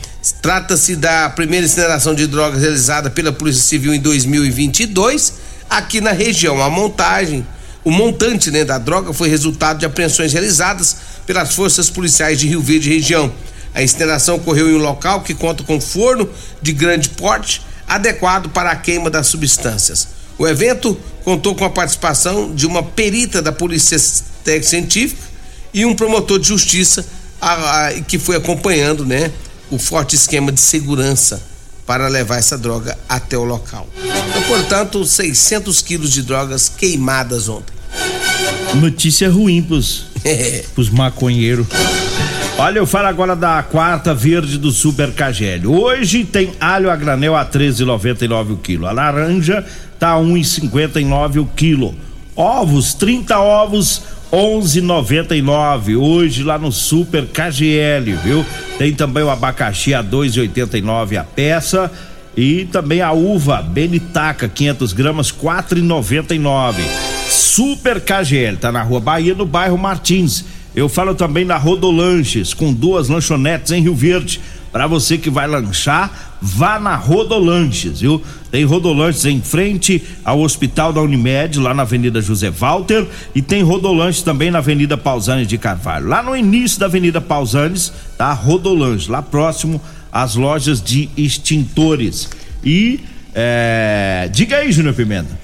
Trata-se 0.42 0.96
da 0.96 1.30
primeira 1.30 1.66
incineração 1.66 2.16
de 2.16 2.26
drogas 2.26 2.62
realizada 2.62 3.10
pela 3.10 3.34
Polícia 3.34 3.62
Civil 3.62 3.94
em 3.94 4.00
2022, 4.00 5.34
aqui 5.70 6.00
na 6.00 6.14
região. 6.14 6.62
A 6.62 6.70
montagem, 6.70 7.46
o 7.84 7.92
montante 7.92 8.50
né, 8.50 8.64
da 8.64 8.78
droga 8.78 9.12
foi 9.12 9.28
resultado 9.28 9.80
de 9.80 9.86
apreensões 9.86 10.32
realizadas 10.32 10.96
pelas 11.26 11.54
forças 11.54 11.90
policiais 11.90 12.40
de 12.40 12.48
Rio 12.48 12.62
Verde 12.62 12.90
região. 12.90 13.30
A 13.76 13.84
incineração 13.84 14.38
ocorreu 14.38 14.70
em 14.70 14.76
um 14.76 14.82
local 14.82 15.22
que 15.22 15.34
conta 15.34 15.64
com 15.64 15.82
forno 15.82 16.30
de 16.62 16.72
grande 16.72 17.10
porte 17.10 17.62
adequado 17.86 18.50
para 18.50 18.72
a 18.72 18.76
queima 18.76 19.10
das 19.10 19.28
substâncias. 19.28 20.08
O 20.38 20.48
evento 20.48 20.98
contou 21.26 21.54
com 21.54 21.66
a 21.66 21.70
participação 21.70 22.56
de 22.56 22.66
uma 22.66 22.82
perita 22.82 23.42
da 23.42 23.52
Polícia 23.52 24.00
Científica 24.00 25.22
e 25.74 25.86
um 25.86 25.94
promotor 25.94 26.40
de 26.40 26.48
justiça 26.48 27.06
a, 27.42 27.88
a, 27.88 28.02
que 28.02 28.18
foi 28.18 28.38
acompanhando 28.38 29.06
né, 29.06 29.30
o 29.70 29.78
forte 29.78 30.16
esquema 30.16 30.52
de 30.52 30.60
segurança 30.60 31.42
para 31.86 32.08
levar 32.08 32.38
essa 32.38 32.58
droga 32.58 32.98
até 33.08 33.38
o 33.38 33.44
local. 33.44 33.88
Então, 34.30 34.42
portanto, 34.44 35.06
600 35.06 35.82
quilos 35.82 36.12
de 36.12 36.22
drogas 36.22 36.70
queimadas 36.70 37.48
ontem. 37.48 37.74
Notícia 38.76 39.30
ruim 39.30 39.62
pros, 39.62 40.06
pros 40.76 40.90
maconheiros. 40.90 41.66
Olha, 42.60 42.80
eu 42.80 42.88
falo 42.88 43.08
agora 43.08 43.36
da 43.36 43.62
quarta 43.62 44.14
verde 44.14 44.58
do 44.58 44.72
Super 44.72 45.12
KGL. 45.12 45.68
Hoje 45.68 46.26
tem 46.26 46.54
alho 46.60 46.90
a 46.90 46.96
granel 46.96 47.36
a 47.36 47.46
13,99 47.46 48.54
o 48.54 48.58
quilo. 48.58 48.88
A 48.88 48.92
laranja 48.92 49.64
tá 50.00 50.16
1,59 50.16 51.42
o 51.42 51.46
quilo. 51.46 51.96
Ovos, 52.36 52.94
30 52.96 53.40
ovos, 53.40 54.02
11,99 54.32 55.98
hoje 55.98 56.44
lá 56.44 56.58
no 56.58 56.72
Super 56.72 57.26
KGL, 57.28 58.14
viu? 58.24 58.46
Tem 58.78 58.94
também 58.94 59.24
o 59.24 59.30
abacaxi 59.30 59.94
a 59.94 60.04
2,89 60.04 61.18
a 61.18 61.24
peça 61.24 61.92
e 62.36 62.66
também 62.66 63.02
a 63.02 63.12
uva 63.14 63.62
Benitaca 63.62 64.50
500 64.50 64.94
gramas 64.94 65.32
4,99. 65.32 66.76
Super 67.30 68.02
KGL 68.02 68.58
tá 68.58 68.72
na 68.72 68.84
Rua 68.84 69.00
Bahia, 69.00 69.34
no 69.34 69.46
bairro 69.46 69.78
Martins. 69.78 70.44
Eu 70.76 70.88
falo 70.88 71.16
também 71.16 71.46
na 71.46 71.58
Rodolanches 71.58 72.54
com 72.54 72.72
duas 72.72 73.10
lanchonetes 73.10 73.72
em 73.72 73.82
Rio 73.82 73.96
Verde. 73.96 74.40
Para 74.78 74.86
você 74.86 75.18
que 75.18 75.32
vai 75.32 75.48
lanchar, 75.48 76.38
vá 76.40 76.80
na 76.80 76.96
Rodolanches, 76.96 78.02
viu? 78.02 78.22
Tem 78.52 78.64
Rodolanches 78.64 79.26
em 79.26 79.42
frente 79.42 80.04
ao 80.24 80.40
Hospital 80.40 80.94
da 80.94 81.02
Unimed, 81.02 81.58
lá 81.58 81.74
na 81.74 81.82
Avenida 81.82 82.22
José 82.22 82.52
Walter, 82.52 83.08
e 83.34 83.42
tem 83.42 83.64
Rodolanches 83.64 84.22
também 84.22 84.52
na 84.52 84.60
Avenida 84.60 84.96
Pausanes 84.96 85.48
de 85.48 85.58
Carvalho. 85.58 86.08
Lá 86.08 86.22
no 86.22 86.38
início 86.38 86.80
da 86.80 86.86
Avenida 86.86 87.20
Pausanes, 87.20 87.92
tá 88.20 88.32
Rodolanches, 88.32 89.08
lá 89.08 89.24
próximo 89.24 89.82
às 90.12 90.36
lojas 90.36 90.80
de 90.80 91.10
extintores. 91.18 92.30
E 92.64 93.00
é... 93.34 94.30
diga 94.32 94.58
aí, 94.58 94.72
Júnior 94.72 94.94
Pimenta. 94.94 95.40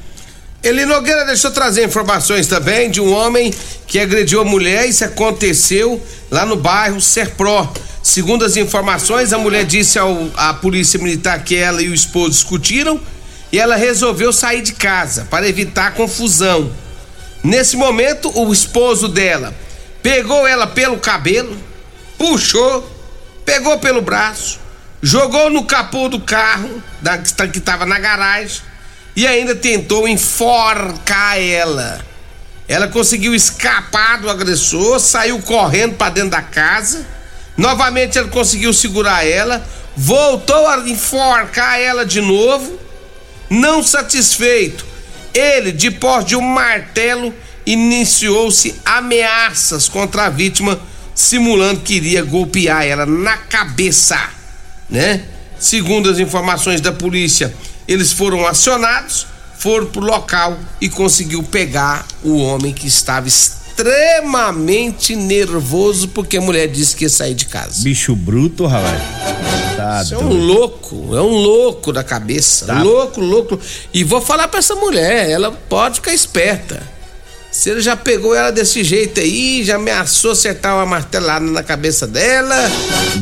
Eli 0.63 0.85
Nogueira, 0.85 1.25
deixa 1.25 1.47
eu 1.47 1.51
trazer 1.51 1.83
informações 1.83 2.45
também 2.45 2.91
de 2.91 3.01
um 3.01 3.11
homem 3.11 3.51
que 3.87 3.97
agrediu 3.97 4.41
a 4.41 4.45
mulher. 4.45 4.87
Isso 4.87 5.03
aconteceu 5.03 5.99
lá 6.29 6.45
no 6.45 6.55
bairro 6.55 7.01
Serpro. 7.01 7.67
Segundo 8.03 8.43
as 8.43 8.57
informações, 8.57 9.31
a 9.31 9.37
mulher 9.37 9.63
disse 9.63 9.97
ao, 9.97 10.29
à 10.35 10.53
polícia 10.53 10.99
militar 10.99 11.41
que 11.41 11.55
ela 11.55 11.81
e 11.81 11.87
o 11.87 11.93
esposo 11.93 12.31
discutiram 12.31 12.99
e 13.49 13.57
ela 13.57 13.77
resolveu 13.77 14.33
sair 14.33 14.61
de 14.61 14.73
casa 14.73 15.25
para 15.29 15.47
evitar 15.47 15.93
confusão. 15.93 16.69
Nesse 17.41 17.77
momento, 17.77 18.29
o 18.37 18.51
esposo 18.51 19.07
dela 19.07 19.55
pegou 20.01 20.45
ela 20.45 20.67
pelo 20.67 20.97
cabelo, 20.97 21.57
puxou, 22.17 22.85
pegou 23.45 23.79
pelo 23.79 24.01
braço, 24.01 24.59
jogou 25.01 25.49
no 25.49 25.63
capô 25.63 26.09
do 26.09 26.19
carro 26.19 26.83
da, 27.01 27.17
que 27.17 27.57
estava 27.57 27.85
na 27.85 27.99
garagem 27.99 28.61
e 29.15 29.25
ainda 29.25 29.55
tentou 29.55 30.09
enforcar 30.09 31.39
ela. 31.39 32.03
Ela 32.67 32.89
conseguiu 32.89 33.33
escapar 33.33 34.19
do 34.19 34.29
agressor, 34.29 34.99
saiu 34.99 35.39
correndo 35.41 35.95
para 35.95 36.11
dentro 36.11 36.31
da 36.31 36.41
casa 36.41 37.22
Novamente 37.57 38.17
ele 38.17 38.29
conseguiu 38.29 38.73
segurar 38.73 39.25
ela, 39.25 39.65
voltou 39.95 40.67
a 40.67 40.77
enforcar 40.89 41.79
ela 41.79 42.05
de 42.05 42.21
novo. 42.21 42.79
Não 43.49 43.83
satisfeito, 43.83 44.85
ele, 45.33 45.71
de 45.71 45.91
posse 45.91 46.27
de 46.27 46.35
um 46.35 46.41
martelo, 46.41 47.33
iniciou-se 47.65 48.75
ameaças 48.83 49.87
contra 49.87 50.25
a 50.25 50.29
vítima, 50.29 50.79
simulando 51.13 51.81
que 51.81 51.95
iria 51.95 52.23
golpear 52.23 52.85
ela 52.85 53.05
na 53.05 53.37
cabeça, 53.37 54.19
né? 54.89 55.23
Segundo 55.59 56.09
as 56.09 56.19
informações 56.19 56.81
da 56.81 56.91
polícia, 56.91 57.53
eles 57.87 58.11
foram 58.11 58.45
acionados, 58.47 59.27
foram 59.57 59.85
pro 59.85 60.01
local 60.01 60.57
e 60.81 60.89
conseguiu 60.89 61.43
pegar 61.43 62.05
o 62.23 62.37
homem 62.37 62.73
que 62.73 62.87
estava 62.87 63.27
nervoso 65.15 66.07
porque 66.09 66.37
a 66.37 66.41
mulher 66.41 66.67
disse 66.67 66.95
que 66.95 67.05
ia 67.05 67.09
sair 67.09 67.33
de 67.33 67.45
casa. 67.45 67.83
Bicho 67.83 68.15
bruto, 68.15 68.65
rapaz. 68.65 69.01
Tá 69.75 70.01
Isso 70.03 70.13
é 70.13 70.17
um 70.17 70.33
louco, 70.33 71.15
é 71.15 71.21
um 71.21 71.35
louco 71.35 71.91
da 71.91 72.03
cabeça. 72.03 72.65
Tá. 72.67 72.81
Louco, 72.81 73.19
louco. 73.19 73.59
E 73.93 74.03
vou 74.03 74.21
falar 74.21 74.47
pra 74.47 74.59
essa 74.59 74.75
mulher, 74.75 75.29
ela 75.29 75.51
pode 75.51 75.95
ficar 75.95 76.13
esperta. 76.13 76.81
Se 77.51 77.69
ele 77.69 77.81
já 77.81 77.95
pegou 77.95 78.33
ela 78.33 78.51
desse 78.51 78.83
jeito 78.83 79.19
aí, 79.19 79.63
já 79.63 79.75
ameaçou 79.75 80.31
acertar 80.31 80.75
uma 80.75 80.87
martelada 80.87 81.45
na 81.45 81.61
cabeça 81.61 82.07
dela, 82.07 82.55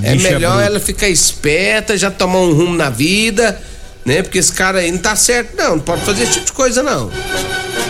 é 0.02 0.14
Bicho 0.14 0.28
é 0.28 0.32
melhor 0.32 0.62
é 0.62 0.68
ela 0.68 0.80
ficar 0.80 1.10
esperta, 1.10 1.98
já 1.98 2.10
tomar 2.10 2.40
um 2.40 2.54
rumo 2.54 2.76
na 2.78 2.90
vida, 2.90 3.62
né? 4.06 4.22
Porque 4.22 4.38
esse 4.38 4.54
cara 4.54 4.80
aí 4.80 4.90
não 4.90 5.00
tá 5.00 5.18
certo, 5.18 5.58
não. 5.58 5.76
Não 5.76 5.80
pode 5.80 6.06
fazer 6.06 6.24
esse 6.24 6.34
tipo 6.34 6.46
de 6.46 6.54
coisa, 6.54 6.82
não. 6.82 7.12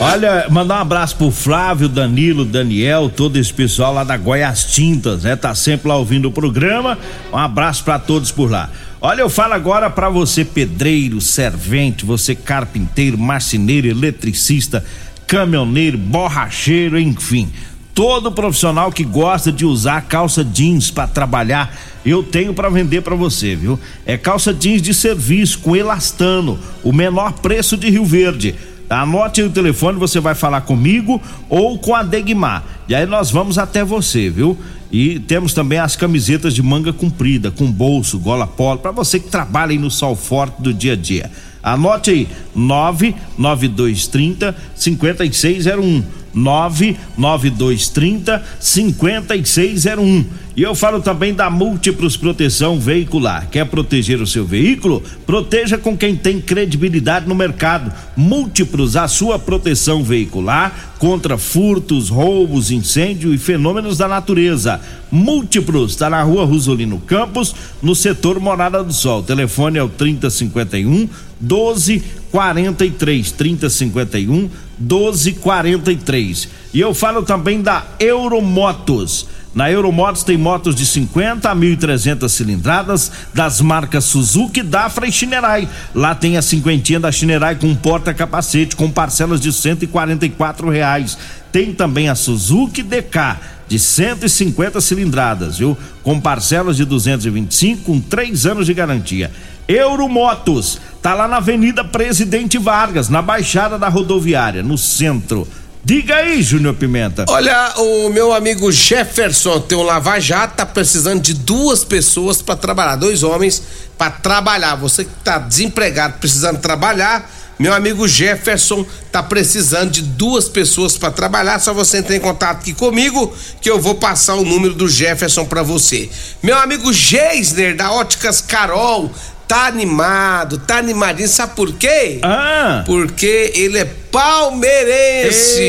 Olha, 0.03 0.47
mandar 0.49 0.79
um 0.79 0.81
abraço 0.81 1.15
pro 1.15 1.29
Flávio, 1.29 1.87
Danilo, 1.87 2.43
Daniel, 2.43 3.07
todo 3.07 3.37
esse 3.37 3.53
pessoal 3.53 3.93
lá 3.93 4.03
da 4.03 4.17
Goiás 4.17 4.63
Tintas, 4.63 5.21
né? 5.21 5.35
Tá 5.35 5.53
sempre 5.53 5.89
lá 5.89 5.95
ouvindo 5.95 6.27
o 6.27 6.31
programa. 6.31 6.97
Um 7.31 7.37
abraço 7.37 7.83
para 7.83 7.99
todos 7.99 8.31
por 8.31 8.49
lá. 8.49 8.67
Olha, 8.99 9.21
eu 9.21 9.29
falo 9.29 9.53
agora 9.53 9.91
para 9.91 10.09
você 10.09 10.43
pedreiro, 10.43 11.21
servente, 11.21 12.03
você 12.03 12.33
carpinteiro, 12.33 13.15
marceneiro, 13.15 13.87
eletricista, 13.87 14.83
caminhoneiro, 15.27 15.99
borracheiro, 15.99 16.99
enfim, 16.99 17.51
todo 17.93 18.31
profissional 18.31 18.91
que 18.91 19.03
gosta 19.03 19.51
de 19.51 19.67
usar 19.67 20.01
calça 20.01 20.43
jeans 20.43 20.89
para 20.89 21.05
trabalhar, 21.05 21.77
eu 22.03 22.23
tenho 22.23 22.55
para 22.55 22.69
vender 22.69 23.01
para 23.01 23.15
você, 23.15 23.55
viu? 23.55 23.79
É 24.03 24.17
calça 24.17 24.51
jeans 24.51 24.81
de 24.81 24.95
serviço 24.95 25.59
com 25.59 25.75
elastano, 25.75 26.57
o 26.83 26.91
menor 26.91 27.33
preço 27.33 27.77
de 27.77 27.87
Rio 27.87 28.03
Verde. 28.03 28.55
Anote 28.91 29.41
o 29.41 29.49
telefone, 29.49 29.97
você 29.97 30.19
vai 30.19 30.35
falar 30.35 30.61
comigo 30.61 31.19
ou 31.49 31.79
com 31.79 31.95
a 31.95 32.03
Degmar. 32.03 32.63
E 32.89 32.95
aí 32.95 33.05
nós 33.05 33.31
vamos 33.31 33.57
até 33.57 33.85
você, 33.85 34.29
viu? 34.29 34.57
E 34.91 35.17
temos 35.19 35.53
também 35.53 35.79
as 35.79 35.95
camisetas 35.95 36.53
de 36.53 36.61
manga 36.61 36.91
comprida, 36.91 37.49
com 37.49 37.71
bolso, 37.71 38.19
gola 38.19 38.45
polo, 38.45 38.79
para 38.79 38.91
você 38.91 39.17
que 39.17 39.29
trabalha 39.29 39.71
aí 39.71 39.77
no 39.77 39.89
sol 39.89 40.13
forte 40.13 40.61
do 40.61 40.73
dia 40.73 40.91
a 40.93 40.97
dia. 40.97 41.31
Anote 41.63 42.11
aí, 42.11 42.27
99230 42.53 44.53
5601. 44.75 46.03
99230 46.33 48.43
5601. 48.59 50.25
E 50.55 50.63
eu 50.63 50.73
falo 50.75 51.01
também 51.01 51.33
da 51.33 51.49
Múltiplos 51.49 52.17
Proteção 52.17 52.77
Veicular. 52.77 53.47
Quer 53.49 53.65
proteger 53.67 54.21
o 54.21 54.27
seu 54.27 54.45
veículo? 54.45 55.01
Proteja 55.25 55.77
com 55.77 55.95
quem 55.95 56.13
tem 56.13 56.41
credibilidade 56.41 57.25
no 57.25 57.33
mercado. 57.33 57.89
Múltiplos, 58.17 58.97
a 58.97 59.07
sua 59.07 59.39
proteção 59.39 60.03
veicular 60.03 60.93
contra 60.99 61.37
furtos, 61.37 62.09
roubos, 62.09 62.69
incêndio 62.69 63.33
e 63.33 63.37
fenômenos 63.37 63.97
da 63.97 64.09
natureza. 64.09 64.81
Múltiplos, 65.09 65.91
está 65.91 66.09
na 66.09 66.21
rua 66.21 66.43
Rosolino 66.43 66.99
Campos, 66.99 67.55
no 67.81 67.95
setor 67.95 68.37
Morada 68.37 68.83
do 68.83 68.91
Sol. 68.91 69.21
O 69.21 69.23
telefone 69.23 69.77
é 69.77 69.83
o 69.83 69.87
3051 69.87 71.07
1243. 71.39 73.31
3051 73.31 74.49
1243. 74.81 76.49
E 76.73 76.79
eu 76.79 76.93
falo 76.93 77.23
também 77.23 77.61
da 77.61 77.85
Euromotos. 77.99 79.27
Na 79.53 79.69
Euromotos 79.69 80.23
tem 80.23 80.37
motos 80.37 80.73
de 80.73 80.85
50 80.85 81.51
a 81.51 81.55
1.300 81.55 82.29
cilindradas 82.29 83.11
das 83.33 83.59
marcas 83.59 84.05
Suzuki, 84.05 84.63
Dafra 84.63 85.05
e 85.05 85.11
Shinerai. 85.11 85.67
Lá 85.93 86.15
tem 86.15 86.37
a 86.37 86.41
cinquentinha 86.41 87.01
da 87.01 87.11
Shinerai 87.11 87.55
com 87.55 87.75
porta-capacete 87.75 88.77
com 88.77 88.89
parcelas 88.89 89.41
de 89.41 89.51
144 89.51 90.69
reais. 90.69 91.17
Tem 91.51 91.73
também 91.73 92.07
a 92.07 92.15
Suzuki 92.15 92.81
DK 92.81 93.37
de 93.71 93.79
150 93.79 94.81
cilindradas, 94.81 95.57
viu? 95.57 95.77
Com 96.03 96.19
parcelas 96.19 96.75
de 96.75 96.83
225 96.83 97.83
com 97.83 98.01
três 98.01 98.45
anos 98.45 98.65
de 98.65 98.73
garantia. 98.73 99.31
Euromotos 99.65 100.77
tá 101.01 101.13
lá 101.13 101.25
na 101.25 101.37
Avenida 101.37 101.81
Presidente 101.81 102.57
Vargas, 102.57 103.07
na 103.07 103.21
Baixada 103.21 103.79
da 103.79 103.87
Rodoviária, 103.87 104.61
no 104.61 104.77
centro. 104.77 105.47
Diga 105.85 106.17
aí, 106.17 106.41
Júnior 106.41 106.75
Pimenta. 106.75 107.23
Olha, 107.29 107.73
o 107.77 108.09
meu 108.09 108.33
amigo 108.33 108.69
Jefferson 108.73 109.61
tem 109.61 109.77
um 109.77 109.83
Lava 109.83 110.19
Jato, 110.19 110.57
tá 110.57 110.65
precisando 110.65 111.21
de 111.21 111.33
duas 111.33 111.85
pessoas 111.85 112.41
para 112.41 112.57
trabalhar, 112.57 112.97
dois 112.97 113.23
homens 113.23 113.63
para 113.97 114.11
trabalhar. 114.11 114.75
Você 114.75 115.05
que 115.05 115.11
tá 115.23 115.39
desempregado, 115.39 116.15
precisando 116.19 116.59
trabalhar, 116.59 117.31
Meu 117.61 117.73
amigo 117.75 118.07
Jefferson 118.07 118.83
tá 119.11 119.21
precisando 119.21 119.91
de 119.91 120.01
duas 120.01 120.49
pessoas 120.49 120.97
para 120.97 121.11
trabalhar. 121.11 121.59
Só 121.59 121.75
você 121.75 121.99
entrar 121.99 122.15
em 122.15 122.19
contato 122.19 122.61
aqui 122.61 122.73
comigo 122.73 123.31
que 123.61 123.69
eu 123.69 123.79
vou 123.79 123.93
passar 123.93 124.33
o 124.33 124.43
número 124.43 124.73
do 124.73 124.89
Jefferson 124.89 125.45
para 125.45 125.61
você. 125.61 126.09
Meu 126.41 126.57
amigo 126.57 126.91
Geisner 126.91 127.75
da 127.75 127.91
Óticas 127.91 128.41
Carol 128.41 129.11
tá 129.47 129.67
animado, 129.67 130.57
tá 130.57 130.79
animadinho. 130.79 131.29
Sabe 131.29 131.55
por 131.55 131.71
quê? 131.73 132.17
Ah. 132.23 132.81
Porque 132.83 133.51
ele 133.53 133.77
é 133.77 133.85
palmeirense. 133.85 135.61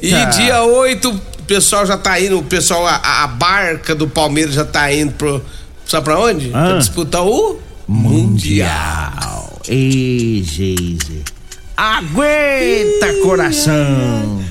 Eita. 0.00 0.06
E 0.06 0.26
dia 0.26 0.62
8 0.62 1.10
o 1.10 1.42
pessoal 1.42 1.84
já 1.84 1.96
tá 1.98 2.20
indo, 2.20 2.38
o 2.38 2.44
pessoal, 2.44 2.86
a, 2.86 3.24
a 3.24 3.26
barca 3.26 3.96
do 3.96 4.06
Palmeiras 4.06 4.54
já 4.54 4.64
tá 4.64 4.92
indo 4.92 5.12
pro. 5.14 5.44
Sabe 5.84 6.04
pra 6.04 6.20
onde? 6.20 6.52
Ah. 6.54 6.66
Pra 6.68 6.78
disputar 6.78 7.26
o 7.26 7.58
Mundial. 7.88 9.51
Ei, 9.68 10.42
Geise. 10.44 11.22
Aguenta, 11.76 13.12
coração. 13.22 14.42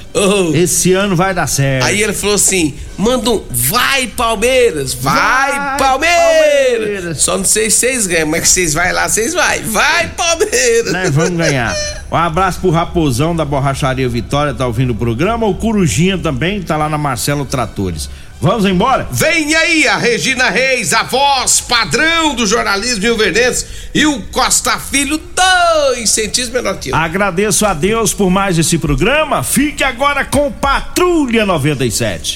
Esse 0.53 0.91
ano 0.93 1.15
vai 1.15 1.33
dar 1.33 1.47
certo. 1.47 1.85
Aí 1.85 2.01
ele 2.01 2.13
falou 2.13 2.35
assim: 2.35 2.73
manda 2.97 3.29
um 3.29 3.43
vai 3.49 4.07
Palmeiras, 4.07 4.93
vai, 4.93 5.51
Vai, 5.51 5.77
Palmeiras. 5.77 6.79
Palmeiras. 6.79 7.21
Só 7.21 7.37
não 7.37 7.45
sei 7.45 7.69
se 7.69 7.77
vocês 7.77 8.07
ganham, 8.07 8.27
mas 8.27 8.41
que 8.41 8.49
vocês 8.49 8.73
vai 8.73 8.91
lá, 8.91 9.07
vocês 9.07 9.33
vai, 9.33 9.59
vai 9.59 10.09
Palmeiras. 10.09 10.91
Né, 10.91 11.09
vamos 11.11 11.37
ganhar. 11.37 11.75
Um 12.11 12.17
abraço 12.17 12.59
pro 12.59 12.71
Raposão 12.71 13.33
da 13.33 13.45
Borracharia 13.45 14.09
Vitória, 14.09 14.53
tá 14.53 14.67
ouvindo 14.67 14.89
o 14.89 14.95
programa. 14.95 15.47
O 15.47 15.55
Corujinha 15.55 16.17
também 16.17 16.61
tá 16.61 16.75
lá 16.75 16.89
na 16.89 16.97
Marcelo 16.97 17.45
Tratores. 17.45 18.09
Vamos 18.41 18.65
embora? 18.65 19.07
Vem 19.11 19.53
aí 19.53 19.87
a 19.87 19.97
Regina 19.97 20.49
Reis, 20.49 20.93
a 20.93 21.03
voz 21.03 21.61
padrão 21.61 22.33
do 22.33 22.47
jornalismo 22.47 23.03
Rio 23.03 23.15
Verdense 23.15 23.67
e 23.93 24.03
o 24.07 24.19
Costa 24.31 24.79
Filho, 24.79 25.19
dois 25.35 26.09
centímetros 26.09 26.49
menor 26.49 26.79
que 26.79 26.89
eu. 26.89 26.95
Agradeço 26.95 27.67
a 27.67 27.73
Deus 27.75 28.15
por 28.15 28.31
mais 28.31 28.57
esse 28.57 28.79
programa. 28.79 29.43
Fique 29.43 29.83
agora 29.83 30.25
com 30.25 30.51
Patrulha 30.51 31.45
97. 31.45 32.29